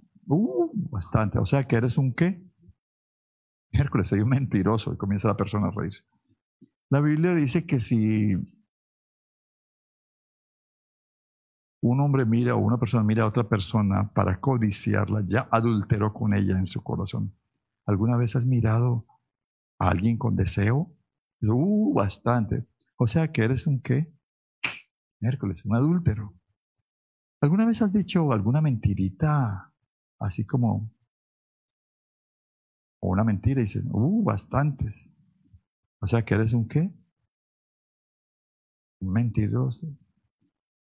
[0.90, 1.40] bastante.
[1.40, 2.44] O sea que eres un qué?
[3.72, 4.94] Hércules, soy un mentiroso.
[4.94, 6.04] Y comienza la persona a reírse.
[6.90, 8.36] La Biblia dice que si
[11.82, 16.34] un hombre mira o una persona mira a otra persona para codiciarla, ya adulteró con
[16.34, 17.36] ella en su corazón.
[17.88, 19.08] ¿Alguna vez has mirado
[19.80, 20.96] a alguien con deseo?
[21.42, 22.68] Uh, bastante.
[22.98, 24.14] O sea que eres un qué?
[25.22, 26.34] Hércules, un adúltero.
[27.42, 29.74] ¿Alguna vez has dicho alguna mentirita
[30.20, 30.94] así como,
[33.00, 35.10] o una mentira y dices, uh, bastantes?
[36.00, 36.94] O sea, que eres un qué?
[39.00, 39.88] Un mentiroso.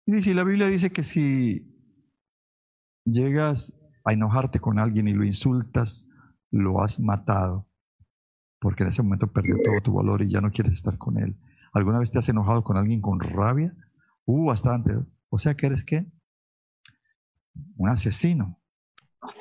[0.06, 1.76] Y si la Biblia dice que si
[3.04, 6.06] llegas a enojarte con alguien y lo insultas
[6.50, 7.68] lo has matado,
[8.60, 11.36] porque en ese momento perdió todo tu valor y ya no quieres estar con él.
[11.72, 13.74] ¿Alguna vez te has enojado con alguien con rabia?
[14.24, 14.92] Uh, bastante.
[15.28, 16.10] O sea que eres qué?
[17.76, 18.58] Un asesino.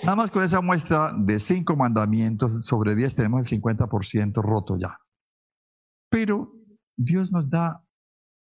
[0.03, 4.99] Nada más con esa muestra de cinco mandamientos sobre diez tenemos el 50% roto ya.
[6.09, 6.53] Pero
[6.97, 7.85] Dios nos da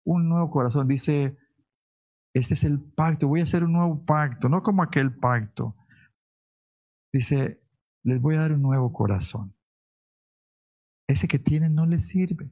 [0.03, 0.87] un nuevo corazón.
[0.87, 1.37] Dice,
[2.35, 5.73] este es el pacto, voy a hacer un nuevo pacto, no como aquel pacto.
[7.13, 7.61] Dice,
[8.03, 9.55] les voy a dar un nuevo corazón.
[11.07, 12.51] Ese que tienen no les sirve.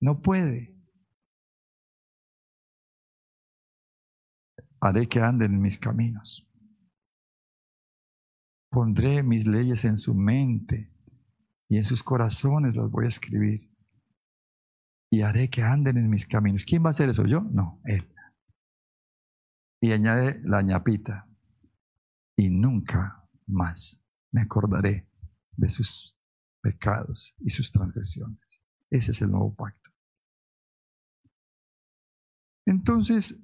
[0.00, 0.72] No puede.
[4.80, 6.48] Haré que anden en mis caminos.
[8.70, 10.94] Pondré mis leyes en su mente
[11.68, 13.58] y en sus corazones las voy a escribir.
[15.10, 16.64] Y haré que anden en mis caminos.
[16.64, 17.26] ¿Quién va a hacer eso?
[17.26, 17.40] ¿Yo?
[17.40, 18.08] No, Él.
[19.82, 21.28] Y añade la ñapita.
[22.36, 25.08] Y nunca más me acordaré
[25.56, 26.16] de sus
[26.62, 28.62] pecados y sus transgresiones.
[28.88, 29.90] Ese es el nuevo pacto.
[32.64, 33.36] Entonces,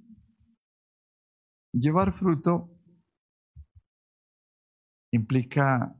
[1.72, 2.70] llevar fruto
[5.10, 5.92] implica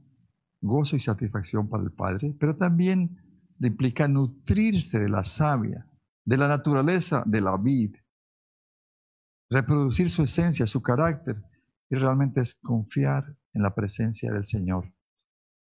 [0.60, 5.84] gozo y satisfacción para el Padre, pero también implica nutrirse de la savia,
[6.24, 7.96] de la naturaleza de la vid,
[9.50, 11.42] reproducir su esencia, su carácter,
[11.90, 14.92] y realmente es confiar en la presencia del Señor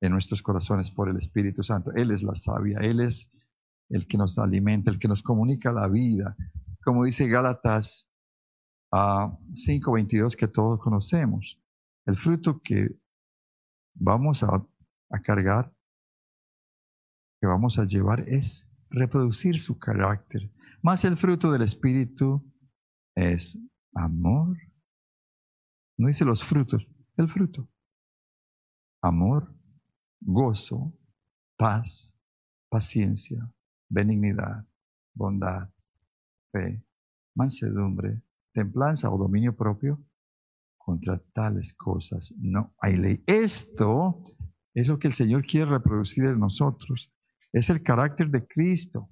[0.01, 1.91] en nuestros corazones por el Espíritu Santo.
[1.95, 3.29] Él es la savia, Él es
[3.89, 6.35] el que nos alimenta, el que nos comunica la vida.
[6.83, 8.09] Como dice Gálatas
[8.91, 11.59] a 5:22 que todos conocemos,
[12.05, 12.87] el fruto que
[13.95, 14.47] vamos a,
[15.09, 15.73] a cargar,
[17.41, 20.51] que vamos a llevar, es reproducir su carácter.
[20.81, 22.43] Más el fruto del Espíritu
[23.15, 23.59] es
[23.97, 24.57] amor.
[25.97, 27.67] No dice los frutos, el fruto.
[29.01, 29.53] Amor,
[30.19, 30.93] gozo,
[31.57, 32.15] paz,
[32.69, 33.51] paciencia,
[33.89, 34.65] benignidad,
[35.13, 35.69] bondad,
[36.51, 36.83] fe,
[37.33, 38.21] mansedumbre,
[38.53, 40.03] templanza o dominio propio.
[40.77, 43.23] Contra tales cosas no hay ley.
[43.25, 44.23] Esto
[44.73, 47.11] es lo que el Señor quiere reproducir en nosotros.
[47.51, 49.09] Es el carácter de Cristo.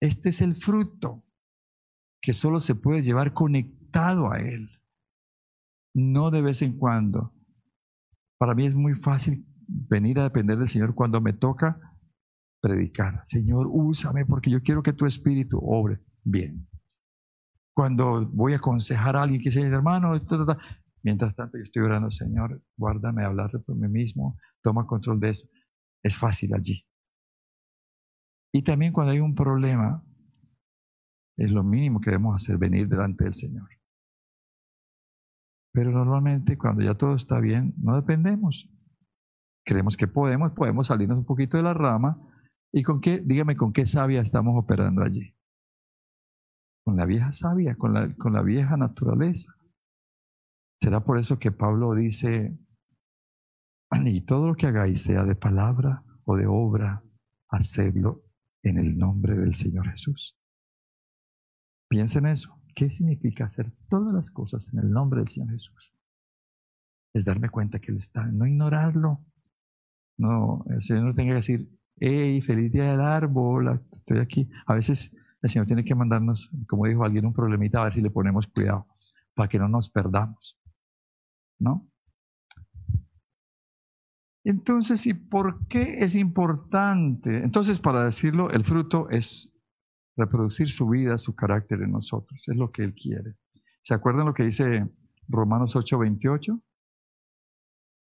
[0.00, 1.24] Este es el fruto
[2.22, 4.70] que solo se puede llevar conectado a Él.
[5.92, 7.34] No de vez en cuando.
[8.38, 11.78] Para mí es muy fácil venir a depender del Señor cuando me toca
[12.60, 13.20] predicar.
[13.24, 16.68] Señor, úsame porque yo quiero que tu espíritu obre bien.
[17.74, 20.12] Cuando voy a aconsejar a alguien que dice, hermano,
[21.02, 25.48] mientras tanto yo estoy orando, Señor, guárdame, hablar por mí mismo, toma control de eso.
[26.02, 26.86] Es fácil allí.
[28.52, 30.04] Y también cuando hay un problema,
[31.36, 33.68] es lo mínimo que debemos hacer, venir delante del Señor.
[35.72, 38.68] Pero normalmente cuando ya todo está bien, no dependemos.
[39.64, 42.18] Creemos que podemos, podemos salirnos un poquito de la rama.
[42.72, 45.34] ¿Y con qué, dígame, con qué sabia estamos operando allí?
[46.84, 49.54] Con la vieja sabia, con la, con la vieja naturaleza.
[50.80, 52.58] Será por eso que Pablo dice,
[54.04, 57.04] y todo lo que hagáis, sea de palabra o de obra,
[57.48, 58.24] hacedlo
[58.62, 60.36] en el nombre del Señor Jesús.
[61.92, 62.58] Piensen en eso.
[62.74, 65.92] ¿Qué significa hacer todas las cosas en el nombre del Señor Jesús?
[67.12, 69.22] Es darme cuenta que Él está, no ignorarlo.
[70.16, 74.48] No, el Señor no tenga que decir, hey, feliz día del árbol, estoy aquí.
[74.64, 78.00] A veces el Señor tiene que mandarnos, como dijo alguien, un problemita a ver si
[78.00, 78.86] le ponemos cuidado
[79.34, 80.58] para que no nos perdamos.
[81.58, 81.90] ¿No?
[84.44, 87.44] Entonces, ¿y por qué es importante?
[87.44, 89.51] Entonces, para decirlo, el fruto es
[90.16, 92.42] reproducir su vida, su carácter en nosotros.
[92.46, 93.36] Es lo que Él quiere.
[93.80, 94.88] ¿Se acuerdan lo que dice
[95.28, 96.62] Romanos 8:28?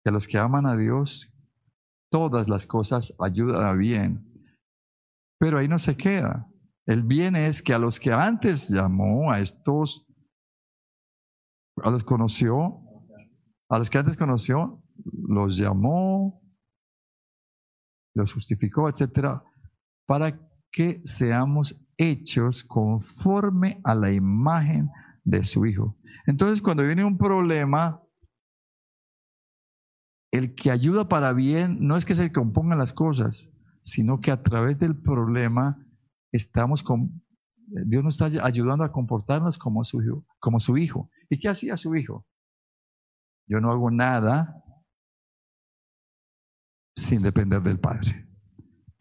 [0.04, 1.32] Que a los que aman a Dios,
[2.10, 4.28] todas las cosas ayudan a bien.
[5.38, 6.48] Pero ahí no se queda.
[6.86, 10.06] El bien es que a los que antes llamó, a estos,
[11.82, 12.80] a los conoció,
[13.68, 16.42] a los que antes conoció, los llamó,
[18.14, 19.42] los justificó, etcétera,
[20.06, 20.38] para
[20.72, 24.90] que seamos hechos conforme a la imagen
[25.22, 25.96] de su Hijo.
[26.26, 28.02] Entonces, cuando viene un problema,
[30.32, 33.52] el que ayuda para bien no es que se compongan las cosas,
[33.82, 35.86] sino que a través del problema
[36.32, 37.22] estamos con,
[37.86, 41.10] Dios nos está ayudando a comportarnos como su como su hijo.
[41.28, 42.26] ¿Y qué hacía su hijo?
[43.46, 44.62] Yo no hago nada
[46.96, 48.31] sin depender del Padre.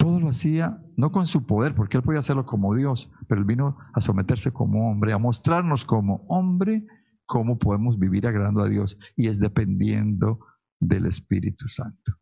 [0.02, 3.46] Todo lo hacía no con su poder, porque él podía hacerlo como Dios, pero él
[3.46, 6.88] vino a someterse como hombre, a mostrarnos como hombre
[7.28, 10.40] cómo podemos vivir agradando a Dios y es dependiendo
[10.80, 12.14] del Espíritu Santo.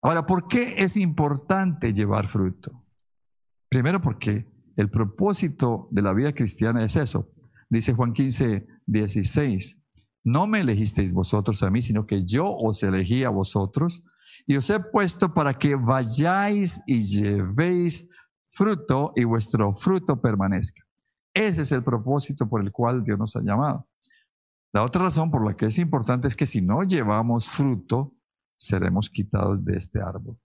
[0.00, 2.86] Ahora, ¿por qué es importante llevar fruto?
[3.68, 7.32] Primero porque el propósito de la vida cristiana es eso.
[7.68, 9.82] Dice Juan 15, 16,
[10.22, 14.04] no me elegisteis vosotros a mí, sino que yo os elegí a vosotros
[14.46, 18.08] y os he puesto para que vayáis y llevéis
[18.50, 20.82] fruto y vuestro fruto permanezca.
[21.34, 23.88] Ese es el propósito por el cual Dios nos ha llamado.
[24.74, 28.14] La otra razón por la que es importante es que si no llevamos fruto,
[28.58, 30.38] seremos quitados de este árbol.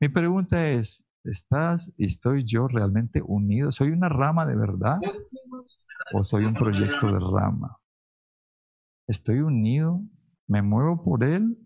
[0.00, 3.72] Mi pregunta es, ¿estás y estoy yo realmente unido?
[3.72, 4.98] ¿Soy una rama de verdad
[6.14, 7.78] o soy un proyecto de rama?
[9.06, 10.00] ¿Estoy unido?
[10.46, 11.58] ¿Me muevo por él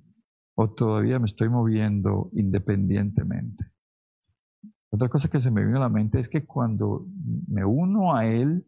[0.54, 3.72] o todavía me estoy moviendo independientemente?
[4.90, 7.06] Otra cosa que se me viene a la mente es que cuando
[7.48, 8.64] me uno a él,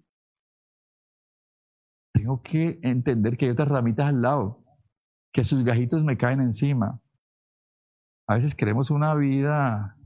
[2.13, 4.65] tengo que entender que hay otras ramitas al lado,
[5.33, 7.01] que sus gajitos me caen encima.
[8.27, 9.97] A veces queremos una vida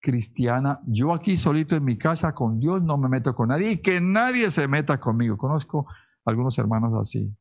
[0.00, 0.80] cristiana.
[0.86, 4.00] Yo aquí solito en mi casa con Dios no me meto con nadie y que
[4.00, 5.36] nadie se meta conmigo.
[5.36, 5.86] Conozco
[6.24, 7.32] algunos hermanos así,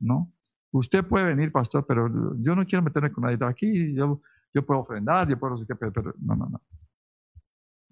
[0.00, 0.32] ¿no?
[0.78, 2.08] Usted puede venir, pastor, pero
[2.38, 3.38] yo no quiero meterme con nadie.
[3.46, 4.20] Aquí yo,
[4.66, 6.60] puedo ofrendar, yo puedo no sé qué, pero no, no, no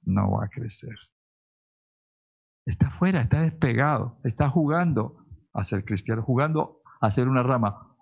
[0.06, 0.96] no va a crecer.
[2.66, 7.94] Está fuera, está despegado, está jugando a ser cristiano, jugando a ser una rama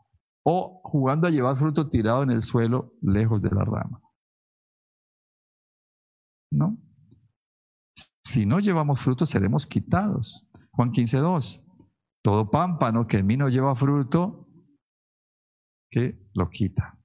[0.44, 4.00] o jugando a llevar fruto tirado en el suelo lejos de la rama.
[6.50, 6.78] ¿No?
[8.22, 10.46] Si no llevamos fruto, seremos quitados.
[10.70, 11.64] Juan 15, 2.
[12.22, 14.48] Todo pámpano que en mí no lleva fruto,
[15.92, 16.98] que lo quita.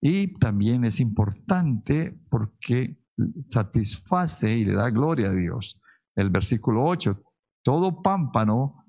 [0.00, 3.02] Y también es importante porque
[3.44, 5.82] satisface y le da gloria a Dios.
[6.14, 7.20] El versículo 8,
[7.62, 8.86] todo pámpano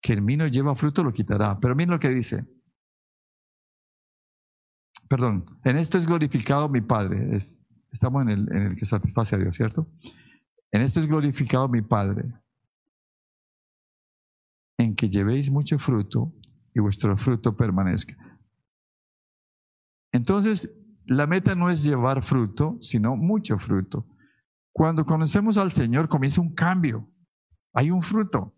[0.00, 1.58] que en mí no lleva fruto lo quitará.
[1.58, 2.46] Pero miren lo que dice.
[5.08, 7.36] Perdón, en esto es glorificado mi Padre.
[7.90, 9.90] estamos en el, en el que satisface a Dios, ¿cierto?
[10.70, 12.32] En esto es glorificado mi Padre.
[14.78, 16.37] En que llevéis mucho fruto
[16.78, 18.16] y vuestro fruto permanezca.
[20.12, 20.72] Entonces,
[21.06, 24.06] la meta no es llevar fruto, sino mucho fruto.
[24.72, 27.10] Cuando conocemos al Señor comienza un cambio.
[27.74, 28.54] Hay un fruto.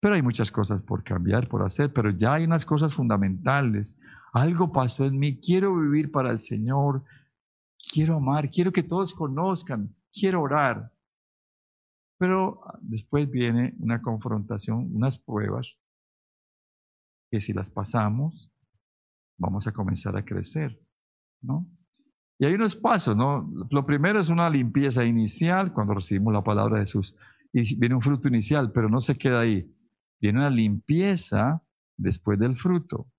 [0.00, 3.98] Pero hay muchas cosas por cambiar, por hacer, pero ya hay unas cosas fundamentales.
[4.32, 5.40] Algo pasó en mí.
[5.40, 7.04] Quiero vivir para el Señor.
[7.90, 8.50] Quiero amar.
[8.50, 9.96] Quiero que todos conozcan.
[10.12, 10.92] Quiero orar.
[12.18, 15.80] Pero después viene una confrontación, unas pruebas
[17.30, 18.50] que si las pasamos,
[19.38, 20.80] vamos a comenzar a crecer,
[21.40, 21.66] ¿no?
[22.38, 23.52] Y hay unos pasos, ¿no?
[23.70, 27.16] Lo primero es una limpieza inicial cuando recibimos la palabra de Jesús.
[27.52, 29.74] Y viene un fruto inicial, pero no se queda ahí.
[30.20, 31.62] Viene una limpieza
[31.96, 33.10] después del fruto.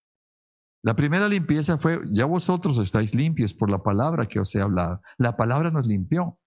[0.81, 5.01] La primera limpieza fue, ya vosotros estáis limpios por la palabra que os he hablado.
[5.17, 6.39] La palabra nos limpió,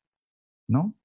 [0.66, 0.96] ¿no?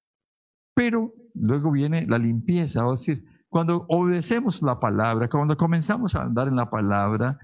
[0.74, 6.48] Pero luego viene la limpieza, es decir, cuando obedecemos la palabra, cuando comenzamos a andar
[6.48, 7.40] en la palabra,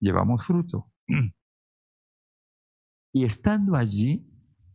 [0.00, 0.90] llevamos fruto.
[3.12, 4.24] Y estando allí,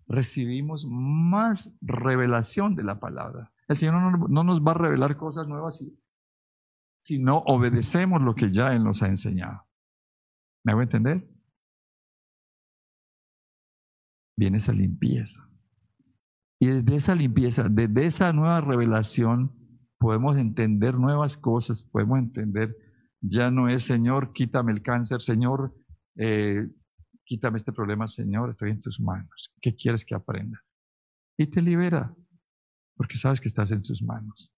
[0.08, 3.54] recibimos más revelación de la palabra.
[3.68, 5.84] El Señor no, nos va a revelar cosas nuevas
[7.02, 9.66] si, no obedecemos lo que ya Él nos ha enseñado.
[10.66, 11.26] ¿Me hago entender?
[14.38, 15.50] Viene esa limpieza.
[16.60, 19.65] Y desde esa limpieza, desde esa nueva revelación,
[19.98, 22.76] podemos entender nuevas cosas, podemos entender
[23.28, 25.74] ya no es, Señor, quítame el cáncer, Señor,
[26.16, 26.68] eh,
[27.24, 29.54] quítame este problema, Señor, estoy en tus manos.
[29.62, 30.62] ¿Qué quieres que aprenda?
[31.38, 32.14] Y te libera,
[32.96, 34.54] porque sabes que estás en tus manos.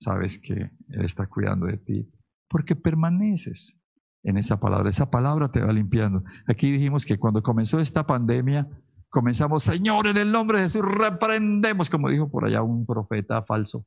[0.00, 2.10] Sabes que Él está cuidando de ti,
[2.48, 3.80] porque permaneces
[4.22, 4.90] en esa palabra.
[4.90, 6.22] Esa palabra te va limpiando.
[6.46, 8.68] Aquí dijimos que cuando comenzó esta pandemia,
[9.08, 13.86] comenzamos, Señor, en el nombre de Jesús, reprendemos, como dijo por allá un profeta falso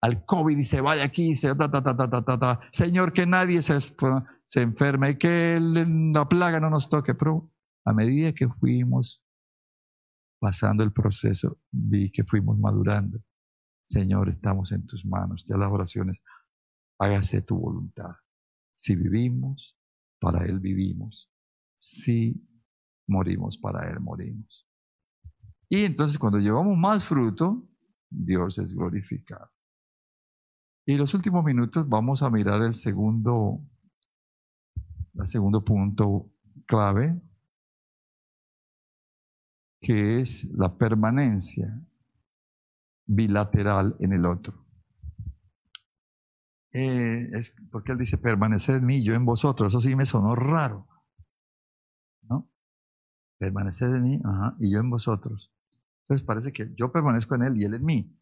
[0.00, 4.62] al COVID y se vaya aquí, se, ta, ta, ta, Señor, que nadie se, se
[4.62, 7.14] enferme, que la plaga no nos toque.
[7.14, 7.50] Pero
[7.84, 9.24] a medida que fuimos
[10.38, 13.20] pasando el proceso, vi que fuimos madurando.
[13.82, 15.44] Señor, estamos en tus manos.
[15.48, 16.22] Ya las oraciones,
[16.98, 18.12] hágase tu voluntad.
[18.72, 19.76] Si vivimos,
[20.20, 21.30] para Él vivimos.
[21.76, 22.34] Si
[23.06, 24.66] morimos, para Él morimos.
[25.68, 27.68] Y entonces cuando llevamos más fruto,
[28.10, 29.50] Dios es glorificado.
[30.88, 33.60] Y los últimos minutos vamos a mirar el segundo,
[35.16, 36.32] el segundo punto
[36.66, 37.20] clave,
[39.82, 41.78] que es la permanencia
[43.04, 44.66] bilateral en el otro.
[46.72, 49.68] Eh, es porque él dice, permanecer en mí, yo en vosotros.
[49.68, 50.88] Eso sí me sonó raro.
[53.36, 55.52] Permaneced en mí ajá, y yo en vosotros.
[56.04, 58.17] Entonces parece que yo permanezco en Él y Él en mí.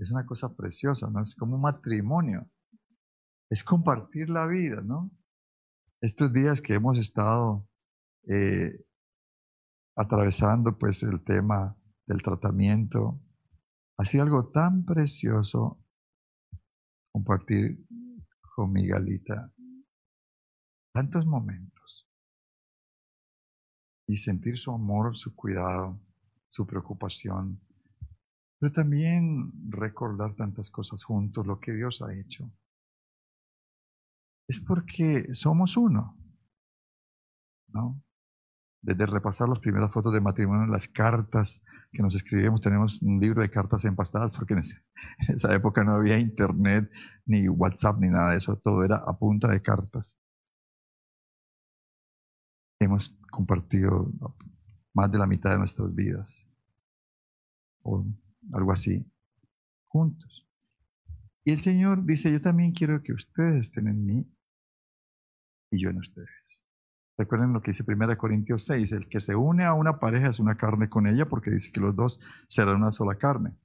[0.00, 1.22] Es una cosa preciosa, ¿no?
[1.22, 2.50] Es como un matrimonio.
[3.50, 5.10] Es compartir la vida, ¿no?
[6.00, 7.68] Estos días que hemos estado
[8.26, 8.84] eh,
[9.96, 11.76] atravesando pues el tema
[12.06, 13.20] del tratamiento,
[13.98, 15.84] ha sido algo tan precioso
[17.12, 17.86] compartir
[18.54, 19.52] con mi Galita
[20.92, 22.08] tantos momentos
[24.08, 26.00] y sentir su amor, su cuidado,
[26.48, 27.60] su preocupación,
[28.60, 32.52] pero también recordar tantas cosas juntos, lo que Dios ha hecho.
[34.46, 36.14] Es porque somos uno,
[37.68, 38.04] ¿no?
[38.82, 43.40] Desde repasar las primeras fotos de matrimonio, las cartas que nos escribimos, tenemos un libro
[43.40, 44.60] de cartas empastadas, porque en,
[45.28, 46.90] esa época no había internet,
[47.24, 50.18] ni WhatsApp, ni nada de eso, todo era a punta de cartas.
[52.78, 54.12] Hemos compartido
[54.92, 56.46] más de la mitad de nuestras vidas,
[58.52, 59.04] algo así,
[59.88, 60.48] juntos.
[61.44, 64.32] Y el Señor dice, yo también quiero que ustedes estén en mí
[65.72, 66.66] y yo en ustedes.
[67.16, 70.40] Recuerden lo que dice 1 Corintios 6, el que se une a una pareja es
[70.40, 73.56] una carne con ella porque dice que los dos serán una sola carne.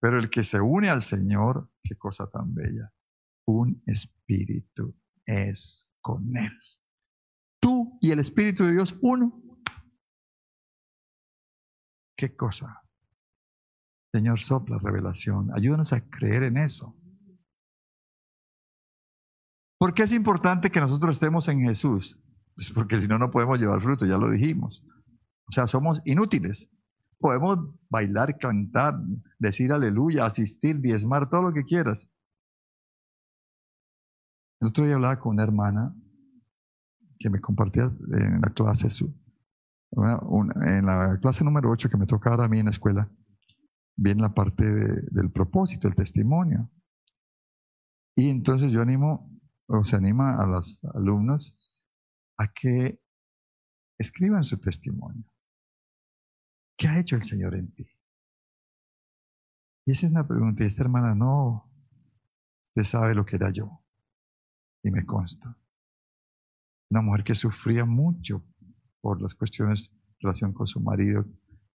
[0.00, 2.92] Pero el que se une al Señor, qué cosa tan bella,
[3.46, 4.94] un espíritu
[5.24, 6.52] es con él.
[7.60, 9.42] Tú y el Espíritu de Dios, uno.
[12.16, 12.85] ¿Qué cosa?
[14.16, 15.50] Señor, sopla revelación.
[15.54, 16.96] Ayúdanos a creer en eso.
[19.78, 22.18] ¿Por qué es importante que nosotros estemos en Jesús?
[22.54, 24.82] Pues porque si no, no podemos llevar fruto, ya lo dijimos.
[25.46, 26.70] O sea, somos inútiles.
[27.18, 27.58] Podemos
[27.90, 28.98] bailar, cantar,
[29.38, 32.08] decir aleluya, asistir, diezmar, todo lo que quieras.
[34.62, 35.94] El otro día hablaba con una hermana
[37.18, 39.14] que me compartía en la clase, su,
[39.92, 43.10] en la clase número 8 que me toca ahora a mí en la escuela,
[43.96, 44.64] viene la parte
[45.10, 46.70] del propósito, el testimonio.
[48.14, 49.30] Y entonces yo animo,
[49.66, 51.54] o se anima a los alumnos
[52.38, 53.00] a que
[53.98, 55.24] escriban su testimonio.
[56.76, 57.86] ¿Qué ha hecho el Señor en ti?
[59.86, 60.62] Y esa es una pregunta.
[60.62, 61.70] Y esta hermana, no,
[62.66, 63.82] usted sabe lo que era yo.
[64.82, 65.58] Y me consta.
[66.90, 68.44] Una mujer que sufría mucho
[69.00, 71.24] por las cuestiones en relación con su marido,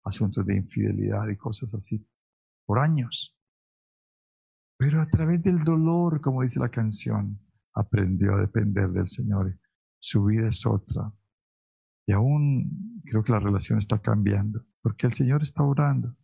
[0.08, 2.04] asuntos de infidelidad y cosas así,
[2.66, 3.36] por años.
[4.78, 7.40] Pero a través del dolor, como dice la canción,
[7.74, 9.58] aprendió a depender del Señor
[10.00, 11.12] su vida es otra.
[12.06, 16.16] Y aún creo que la relación está cambiando, porque el Señor está orando.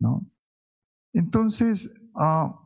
[0.00, 0.26] ¿No?
[1.12, 2.58] Entonces, ah,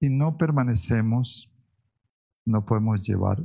[0.00, 1.50] si no permanecemos,
[2.46, 3.42] no podemos llevar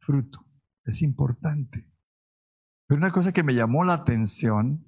[0.00, 0.44] fruto.
[0.84, 1.89] Es importante.
[2.90, 4.84] Pero una cosa que me llamó la atención,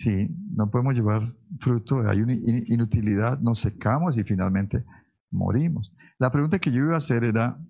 [0.00, 4.84] sí, no podemos llevar fruto, hay una inutilidad, nos secamos y finalmente
[5.30, 5.94] morimos.
[6.18, 7.64] La pregunta que yo iba a hacer era,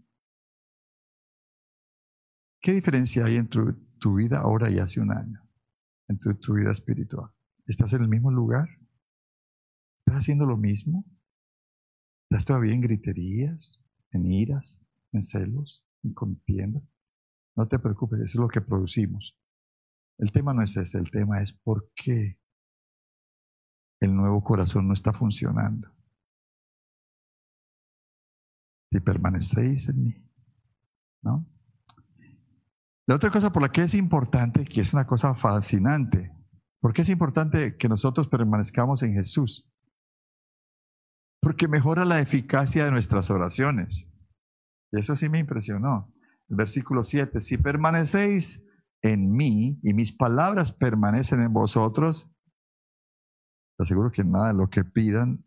[2.63, 5.47] ¿qué diferencia hay entre tu vida ahora y hace un año?
[6.09, 7.31] En tu, vida espiritual.
[7.67, 8.71] ¿Estás en el mismo lugar?
[9.99, 11.05] ¿Estás haciendo lo mismo?
[12.31, 14.81] ¿Estás todavía en griterías, en iras,
[15.13, 16.91] en celos, en contiendas?
[17.57, 19.37] No te preocupes, eso es lo que producimos.
[20.19, 22.39] El tema no es ese, el tema es por qué
[24.01, 25.91] el nuevo corazón no está funcionando
[28.91, 30.15] y permanecéis en mí.
[31.23, 31.47] ¿No?
[33.07, 36.33] La otra cosa por la que es importante, que es una cosa fascinante,
[36.81, 39.69] ¿por qué es importante que nosotros permanezcamos en Jesús?
[41.41, 44.07] Porque mejora la eficacia de nuestras oraciones.
[44.93, 46.13] Y eso sí me impresionó.
[46.51, 48.65] Versículo 7, si permanecéis
[49.03, 52.29] en mí y mis palabras permanecen en vosotros,
[53.79, 55.45] aseguro que nada de lo que pidan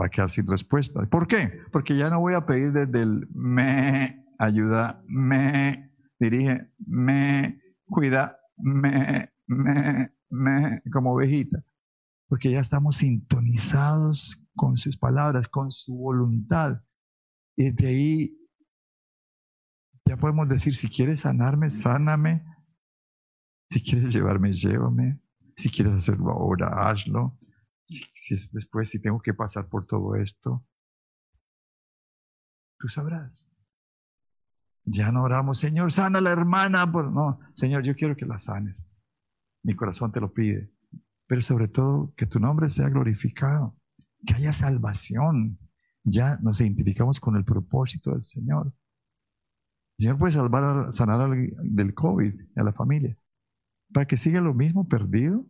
[0.00, 1.04] va a quedar sin respuesta.
[1.10, 1.60] ¿Por qué?
[1.72, 9.30] Porque ya no voy a pedir desde el me ayuda, me dirige, me cuida, me,
[9.46, 11.62] me, me, como ovejita.
[12.28, 16.82] Porque ya estamos sintonizados con sus palabras, con su voluntad.
[17.56, 18.37] Y de ahí
[20.08, 22.44] ya podemos decir, si quieres sanarme, sáname.
[23.70, 25.20] Si quieres llevarme, llévame.
[25.56, 27.38] Si quieres hacerlo ahora, hazlo
[27.88, 30.64] si, después, si tengo que pasar por todo esto,
[32.78, 33.48] tú sabrás.
[34.84, 36.86] Ya no oramos, Señor, sana a la hermana.
[36.86, 38.90] No, Señor, yo quiero que la sanes.
[39.62, 40.72] Mi corazón te lo pide.
[41.26, 43.76] Pero sobre todo, que tu nombre sea glorificado,
[44.26, 45.58] que haya salvación.
[46.04, 48.72] Ya nos identificamos con el propósito del Señor.
[49.98, 53.18] El Señor puede salvar, sanar al- del COVID a la familia.
[53.92, 55.44] Para que siga lo mismo perdido,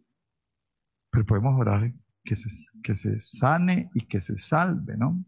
[1.10, 1.92] pero podemos orar
[2.24, 2.48] que se,
[2.82, 5.22] que se sane y que se salve, ¿no?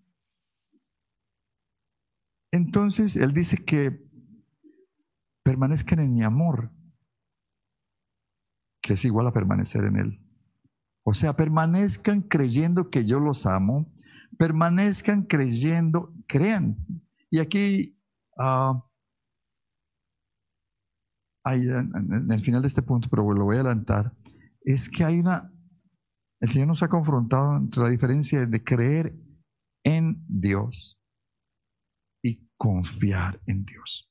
[2.53, 4.03] Entonces, Él dice que
[5.45, 6.71] permanezcan en mi amor,
[8.83, 10.27] que es igual a permanecer en Él.
[11.05, 13.93] O sea, permanezcan creyendo que yo los amo,
[14.39, 16.77] permanezcan creyendo, crean.
[17.31, 17.99] Y aquí,
[18.39, 18.85] ah,
[21.51, 24.17] ahí en, el final de este punto, pero lo voy a adelantar,
[24.63, 25.53] es que hay una,
[26.41, 29.15] el Señor nos ha confrontado entre la diferencia de creer
[29.85, 30.99] en Dios
[32.23, 34.11] y confiar en Dios.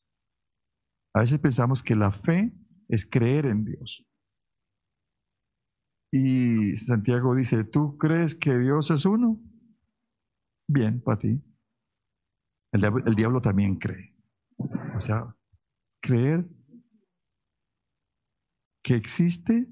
[1.14, 2.54] A veces pensamos que la fe
[2.88, 4.06] es creer en Dios.
[6.12, 9.40] Y Santiago dice, ¿tú crees que Dios es uno?
[10.68, 11.44] Bien, para ti.
[12.72, 14.16] El diablo también cree.
[14.96, 15.36] O sea,
[16.02, 16.48] creer
[18.84, 19.68] que existe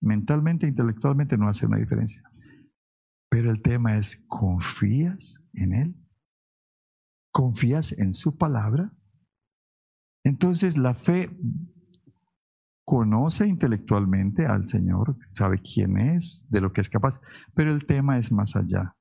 [0.00, 2.22] mentalmente, intelectualmente no hace una diferencia.
[3.28, 5.96] Pero el tema es, ¿confías en Él?
[7.32, 8.92] ¿Confías en su palabra?
[10.24, 11.30] Entonces la fe
[12.84, 17.20] conoce intelectualmente al Señor, sabe quién es, de lo que es capaz,
[17.54, 18.94] pero el tema es más allá.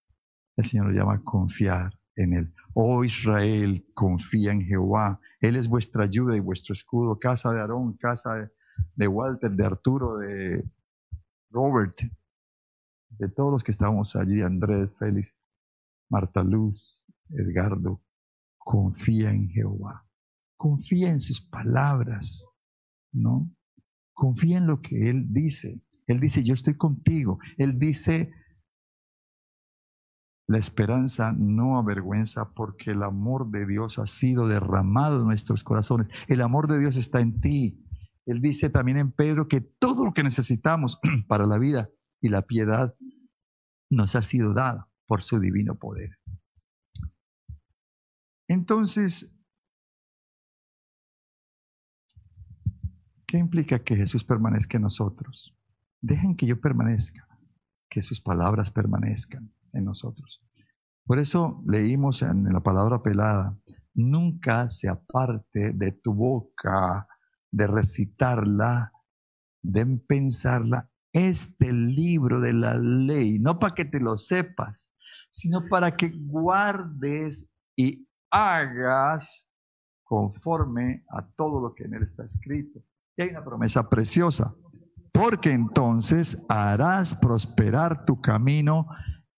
[0.56, 2.54] El Señor lo llama confiar en Él.
[2.74, 5.20] Oh Israel, confía en Jehová.
[5.40, 7.20] Él es vuestra ayuda y vuestro escudo.
[7.20, 8.50] Casa de Aarón, casa
[8.96, 10.64] de, Walter, de Arturo, de
[11.50, 12.00] Robert,
[13.10, 15.36] de todos los que estábamos allí, Andrés, Félix,
[16.10, 18.04] Marta Luz, Edgardo.
[18.58, 20.08] Confía en Jehová.
[20.56, 22.48] Confía en sus palabras,
[23.12, 23.52] ¿no?
[24.14, 25.82] Confía en lo que Él dice.
[26.08, 27.40] Él dice, yo estoy contigo.
[27.58, 28.32] Él dice,
[30.48, 36.10] la esperanza no avergüenza porque el amor de Dios ha sido derramado en nuestros corazones.
[36.28, 37.83] El amor de Dios está en ti.
[38.26, 41.90] Él dice también en Pedro que todo lo que necesitamos para la vida
[42.22, 42.96] y la piedad
[43.90, 46.18] nos ha sido dada por su divino poder.
[48.48, 49.38] Entonces,
[53.28, 55.56] ¿qué implica que Jesús permanezca en nosotros?
[56.02, 57.28] Dejen que yo permanezca,
[57.90, 60.42] que sus palabras permanezcan en nosotros.
[61.06, 63.58] Por eso leímos en la palabra pelada,
[63.94, 67.08] nunca se aparte de tu boca
[67.54, 68.92] de recitarla,
[69.62, 74.92] de pensarla, este libro de la ley, no para que te lo sepas,
[75.30, 79.48] sino para que guardes y hagas
[80.04, 82.84] conforme a todo lo que en él está escrito.
[83.16, 84.56] Y hay una promesa preciosa,
[85.12, 88.88] porque entonces harás prosperar tu camino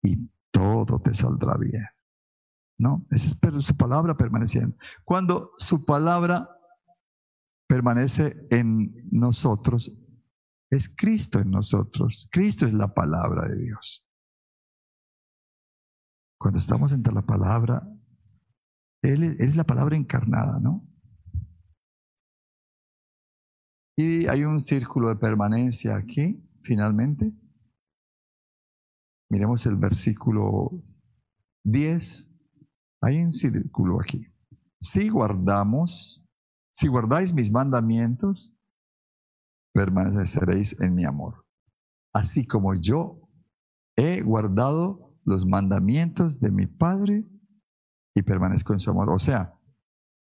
[0.02, 1.86] y todo te saldrá bien.
[2.78, 3.06] ¿No?
[3.12, 4.78] Esa es su palabra permaneciendo.
[5.04, 6.55] Cuando su palabra
[7.68, 9.92] permanece en nosotros,
[10.70, 12.28] es Cristo en nosotros.
[12.32, 14.06] Cristo es la palabra de Dios.
[16.38, 17.88] Cuando estamos entre la palabra,
[19.02, 20.88] Él es, la palabra encarnada, ¿no?
[23.98, 27.32] Y hay un círculo de permanencia aquí, finalmente.
[29.30, 30.84] Miremos el versículo
[31.64, 32.30] 10.
[33.02, 34.28] Hay un círculo aquí.
[34.82, 36.25] Si guardamos,
[36.76, 38.54] si guardáis mis mandamientos,
[39.74, 41.46] permaneceréis en mi amor.
[42.14, 43.22] Así como yo
[43.96, 47.26] he guardado los mandamientos de mi Padre
[48.14, 49.10] y permanezco en su amor.
[49.10, 49.58] O sea,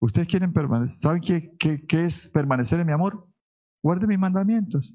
[0.00, 3.28] ustedes quieren permanecer, ¿saben qué, es permanecer en mi amor?
[3.82, 4.94] Guarde mis mandamientos.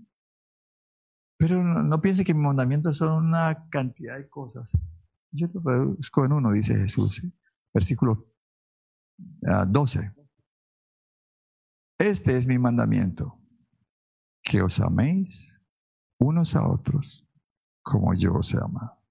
[1.37, 4.71] Pero no, no, que mis mandamientos son una cantidad de cosas.
[5.31, 7.15] Yo lo reduzco en uno, dice Jesús.
[7.15, 7.31] ¿sí?
[7.71, 8.27] Versículo
[9.41, 10.22] uh, 12.
[12.13, 13.41] Este es mi mandamiento,
[14.43, 15.59] que os améis
[16.19, 17.27] unos a otros
[17.81, 19.01] como yo os he amado.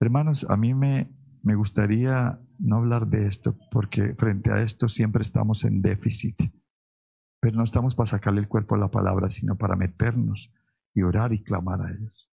[0.00, 1.12] Hermanos, a mí me,
[1.42, 6.40] me gustaría no hablar de esto porque frente a esto siempre estamos en déficit.
[7.40, 10.52] Pero no estamos para sacarle el cuerpo a la palabra, sino para meternos
[10.94, 12.30] y orar y clamar a ellos.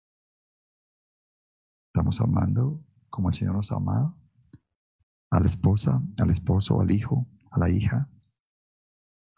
[1.87, 4.15] Estamos amando como el Señor nos ha amado,
[5.31, 8.11] a la esposa, al esposo, al hijo, a la hija,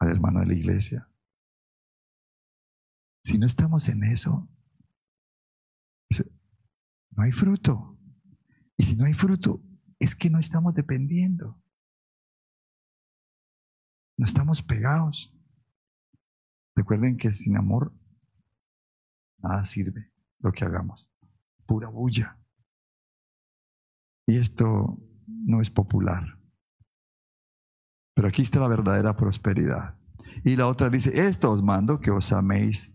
[0.00, 1.08] al hermano de la iglesia.
[3.22, 4.48] Si no estamos en eso,
[7.10, 7.98] no hay fruto.
[8.76, 9.62] Y si no hay fruto,
[9.98, 11.62] es que no estamos dependiendo.
[14.16, 15.36] No estamos pegados.
[16.74, 17.94] Recuerden que sin amor
[19.38, 21.10] nada sirve lo que hagamos.
[21.66, 22.38] Pura bulla.
[24.26, 26.39] Y esto no es popular.
[28.14, 29.96] Pero aquí está la verdadera prosperidad.
[30.44, 32.92] Y la otra dice, esto os mando que os améis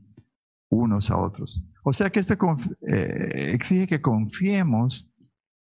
[0.69, 1.63] unos a otros.
[1.83, 2.35] O sea que esto
[2.87, 5.09] eh, exige que confiemos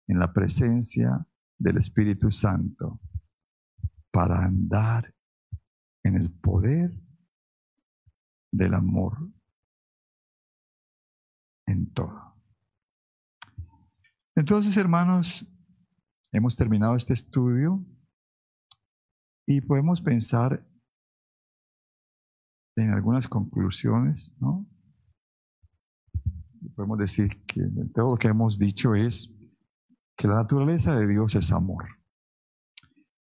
[0.06, 1.26] en la presencia
[1.58, 3.00] del Espíritu Santo
[4.10, 5.12] para andar
[6.04, 6.92] en el poder
[8.52, 9.30] del amor
[11.66, 12.36] en todo.
[14.34, 15.46] Entonces, hermanos,
[16.32, 17.84] hemos terminado este estudio
[19.46, 20.66] y podemos pensar
[22.76, 24.66] en algunas conclusiones, ¿no?
[26.74, 27.62] Podemos decir que
[27.94, 29.36] todo lo que hemos dicho es
[30.16, 31.84] que la naturaleza de Dios es amor,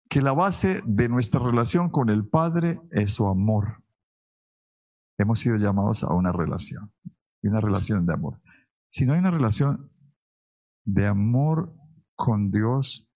[0.08, 3.82] que la base de nuestra relación con el Padre es su amor.
[5.18, 6.92] Hemos sido llamados a una relación,
[7.42, 8.40] y una relación de amor.
[8.88, 9.90] Si no hay una relación
[10.84, 11.74] de amor
[12.14, 13.09] con Dios,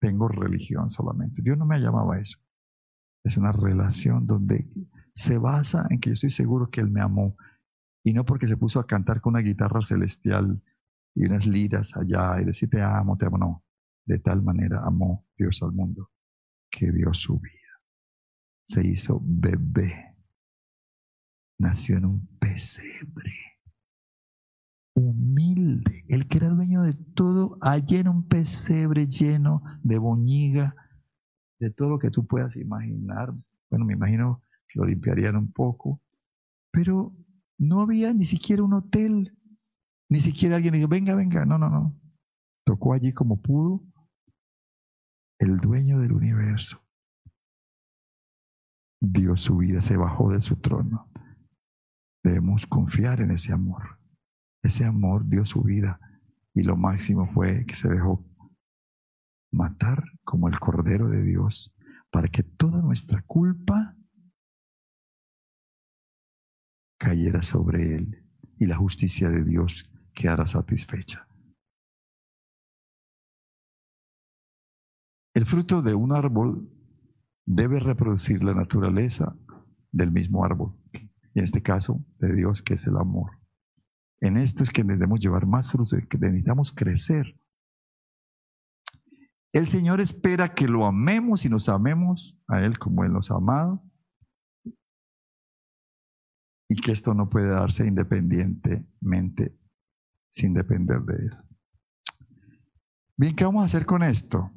[0.00, 1.42] tengo religión solamente.
[1.42, 2.38] Dios no me ha llamado a eso.
[3.24, 4.70] Es una relación donde
[5.14, 7.36] se basa en que yo estoy seguro que Él me amó.
[8.04, 10.62] Y no porque se puso a cantar con una guitarra celestial
[11.14, 13.38] y unas liras allá y decir te amo, te amo.
[13.38, 13.64] No.
[14.06, 16.10] De tal manera amó Dios al mundo
[16.70, 17.82] que dio su vida.
[18.66, 20.16] Se hizo bebé.
[21.58, 23.47] Nació en un pesebre
[24.98, 30.74] humilde, el que era dueño de todo, allá en un pesebre lleno de boñiga,
[31.60, 33.32] de todo lo que tú puedas imaginar.
[33.70, 36.00] Bueno, me imagino que lo limpiarían un poco,
[36.70, 37.14] pero
[37.58, 39.36] no había ni siquiera un hotel,
[40.10, 41.96] ni siquiera alguien dijo, venga, venga, no, no, no.
[42.64, 43.82] Tocó allí como pudo
[45.38, 46.82] el dueño del universo.
[49.00, 51.08] Dio su vida, se bajó de su trono.
[52.24, 53.97] Debemos confiar en ese amor.
[54.62, 56.00] Ese amor dio su vida
[56.54, 58.24] y lo máximo fue que se dejó
[59.52, 61.74] matar como el Cordero de Dios
[62.10, 63.96] para que toda nuestra culpa
[66.98, 68.26] cayera sobre él
[68.58, 71.28] y la justicia de Dios quedara satisfecha.
[75.34, 76.68] El fruto de un árbol
[77.46, 79.36] debe reproducir la naturaleza
[79.92, 83.37] del mismo árbol, y en este caso de Dios, que es el amor.
[84.20, 87.38] En esto es que debemos llevar más fruto, que necesitamos crecer.
[89.52, 93.36] El Señor espera que lo amemos y nos amemos a Él como Él nos ha
[93.36, 93.82] amado.
[96.68, 99.56] Y que esto no puede darse independientemente,
[100.28, 101.30] sin depender de Él.
[103.16, 104.52] Bien, ¿qué vamos a hacer con esto?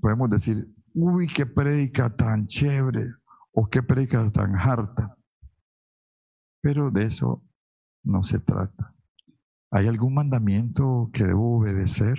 [0.00, 3.14] Podemos decir, uy, qué prédica tan chévere
[3.52, 5.16] o qué prédica tan harta.
[6.60, 7.47] Pero de eso
[8.08, 8.94] no se trata.
[9.70, 12.18] ¿Hay algún mandamiento que debo obedecer?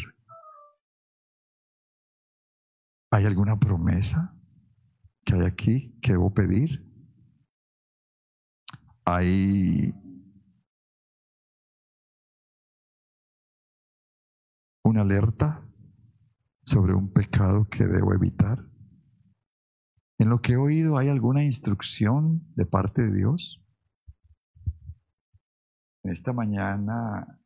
[3.11, 4.39] ¿Hay alguna promesa
[5.25, 6.85] que hay aquí que debo pedir?
[9.03, 9.91] ¿Hay
[14.83, 15.67] una alerta
[16.61, 18.63] sobre un pecado que debo evitar?
[20.19, 23.65] ¿En lo que he oído hay alguna instrucción de parte de Dios?
[26.03, 27.39] Esta mañana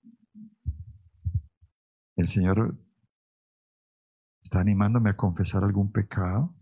[2.15, 2.77] el Señor
[4.43, 6.55] está animándome a confesar algún pecado.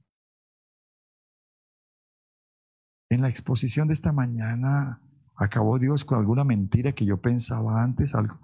[3.10, 5.02] En la exposición de esta mañana
[5.36, 8.39] acabó Dios con alguna mentira que yo pensaba antes, algo,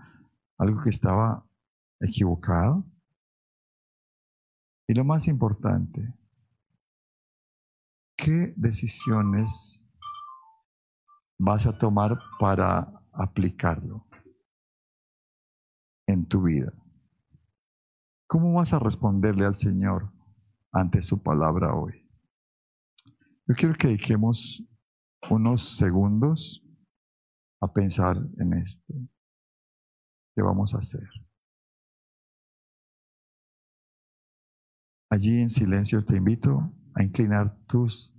[0.58, 1.48] algo que estaba
[2.02, 2.86] equivocado.
[4.90, 6.14] Y lo más importante,
[8.18, 9.86] ¿qué decisiones
[11.40, 14.08] vas a tomar para aplicarlo
[16.08, 16.72] en tu vida.
[18.28, 20.12] ¿Cómo vas a responderle al Señor
[20.72, 22.08] ante su palabra hoy?
[23.48, 24.64] Yo quiero que dediquemos
[25.30, 26.64] unos segundos
[27.62, 28.94] a pensar en esto.
[30.36, 31.08] ¿Qué vamos a hacer?
[35.10, 38.14] Allí en silencio te invito a inclinar tus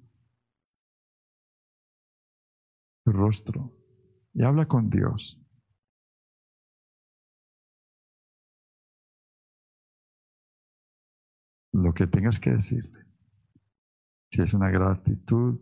[3.04, 3.77] tu rostro
[4.34, 5.40] y habla con Dios.
[11.72, 13.06] Lo que tengas que decirle.
[14.30, 15.58] Si es una gratitud,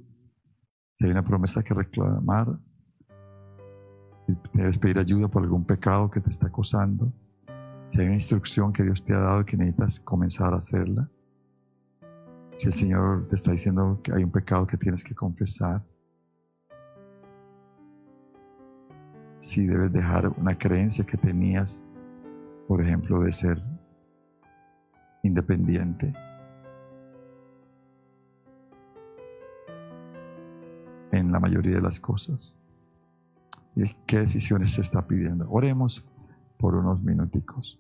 [0.97, 2.59] si hay una promesa que reclamar,
[4.27, 7.13] si debes pedir ayuda por algún pecado que te está acosando,
[7.91, 11.09] si hay una instrucción que Dios te ha dado y que necesitas comenzar a hacerla,
[12.57, 15.85] si el Señor te está diciendo que hay un pecado que tienes que confesar,
[19.41, 21.85] si debes dejar una creencia que tenías,
[22.69, 23.63] por ejemplo, de ser
[25.23, 26.15] independiente.
[31.13, 32.59] en la mayoría de las cosas.
[33.75, 35.47] ¿Y qué decisiones se está pidiendo?
[35.51, 36.05] Oremos
[36.57, 37.79] por unos minuticos.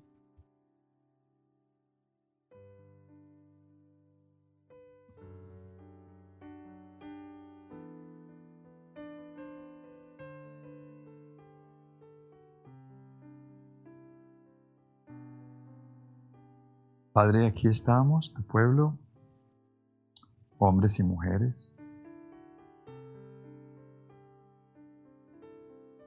[17.17, 18.99] Padre, aquí estamos, tu pueblo,
[20.59, 21.75] hombres y mujeres.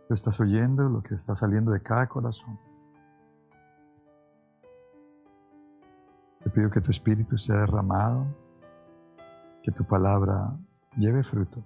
[0.08, 2.60] Tú estás oyendo lo que está saliendo de cada corazón.
[6.44, 8.28] Te pido que tu espíritu sea derramado,
[9.64, 10.56] que tu palabra
[10.96, 11.64] lleve fruto.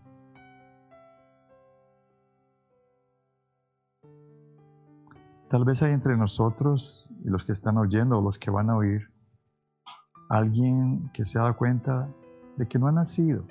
[5.50, 8.78] Tal vez hay entre nosotros y los que están oyendo o los que van a
[8.78, 9.13] oír
[10.30, 12.10] alguien que se ha dado cuenta
[12.58, 13.46] de que no ha nacido,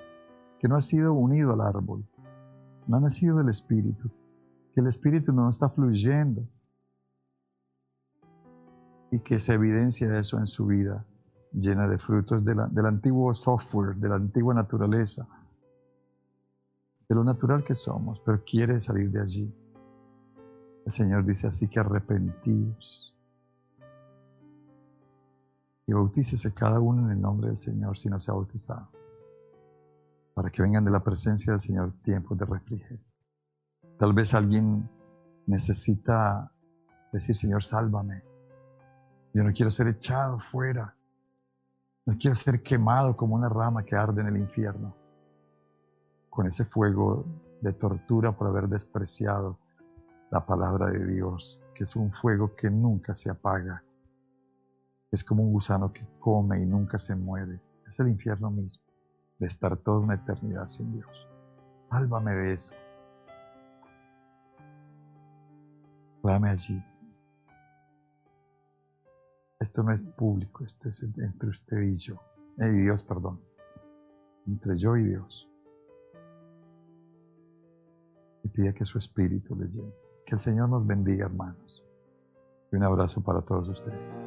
[0.59, 2.05] que no ha sido unido al árbol,
[2.87, 4.11] no ha nacido del Espíritu,
[4.73, 6.49] que el Espíritu no está fluyendo
[9.11, 11.05] y que se evidencia eso en su vida
[11.53, 15.29] llena de frutos del antiguo software, de la antigua naturaleza,
[17.09, 19.55] de lo natural que somos, pero quiere salir de allí.
[20.87, 23.12] El Señor dice así que arrepentíos
[25.93, 28.88] y bautícese cada uno en el nombre del Señor si no se ha bautizado,
[30.32, 33.05] para que vengan de la presencia del Señor tiempos de refrigerio.
[33.99, 34.88] Tal vez alguien
[35.47, 36.51] necesita
[37.12, 38.22] decir, Señor, sálvame.
[39.34, 40.97] Yo no quiero ser echado fuera.
[42.07, 44.97] No quiero ser quemado como una rama que arde en el infierno,
[46.30, 47.26] con ese fuego
[47.61, 49.59] de tortura por haber despreciado
[50.30, 53.84] la palabra de Dios, que es un fuego que nunca se apaga
[55.13, 57.61] es como un gusano que come y nunca se muere.
[57.87, 58.83] Es el infierno mismo,
[59.39, 61.29] de estar toda una eternidad sin Dios.
[61.81, 62.75] Sálvame de eso.
[66.23, 66.83] Dame allí.
[69.61, 72.15] Esto no es público, esto es entre usted y yo.
[72.59, 73.39] Eh, y Dios, perdón.
[74.47, 75.49] Entre yo y Dios.
[78.45, 79.93] Y pide que su espíritu le llene.
[80.25, 81.85] Que el Señor nos bendiga, hermanos.
[82.73, 84.23] Y un abrazo para todos ustedes.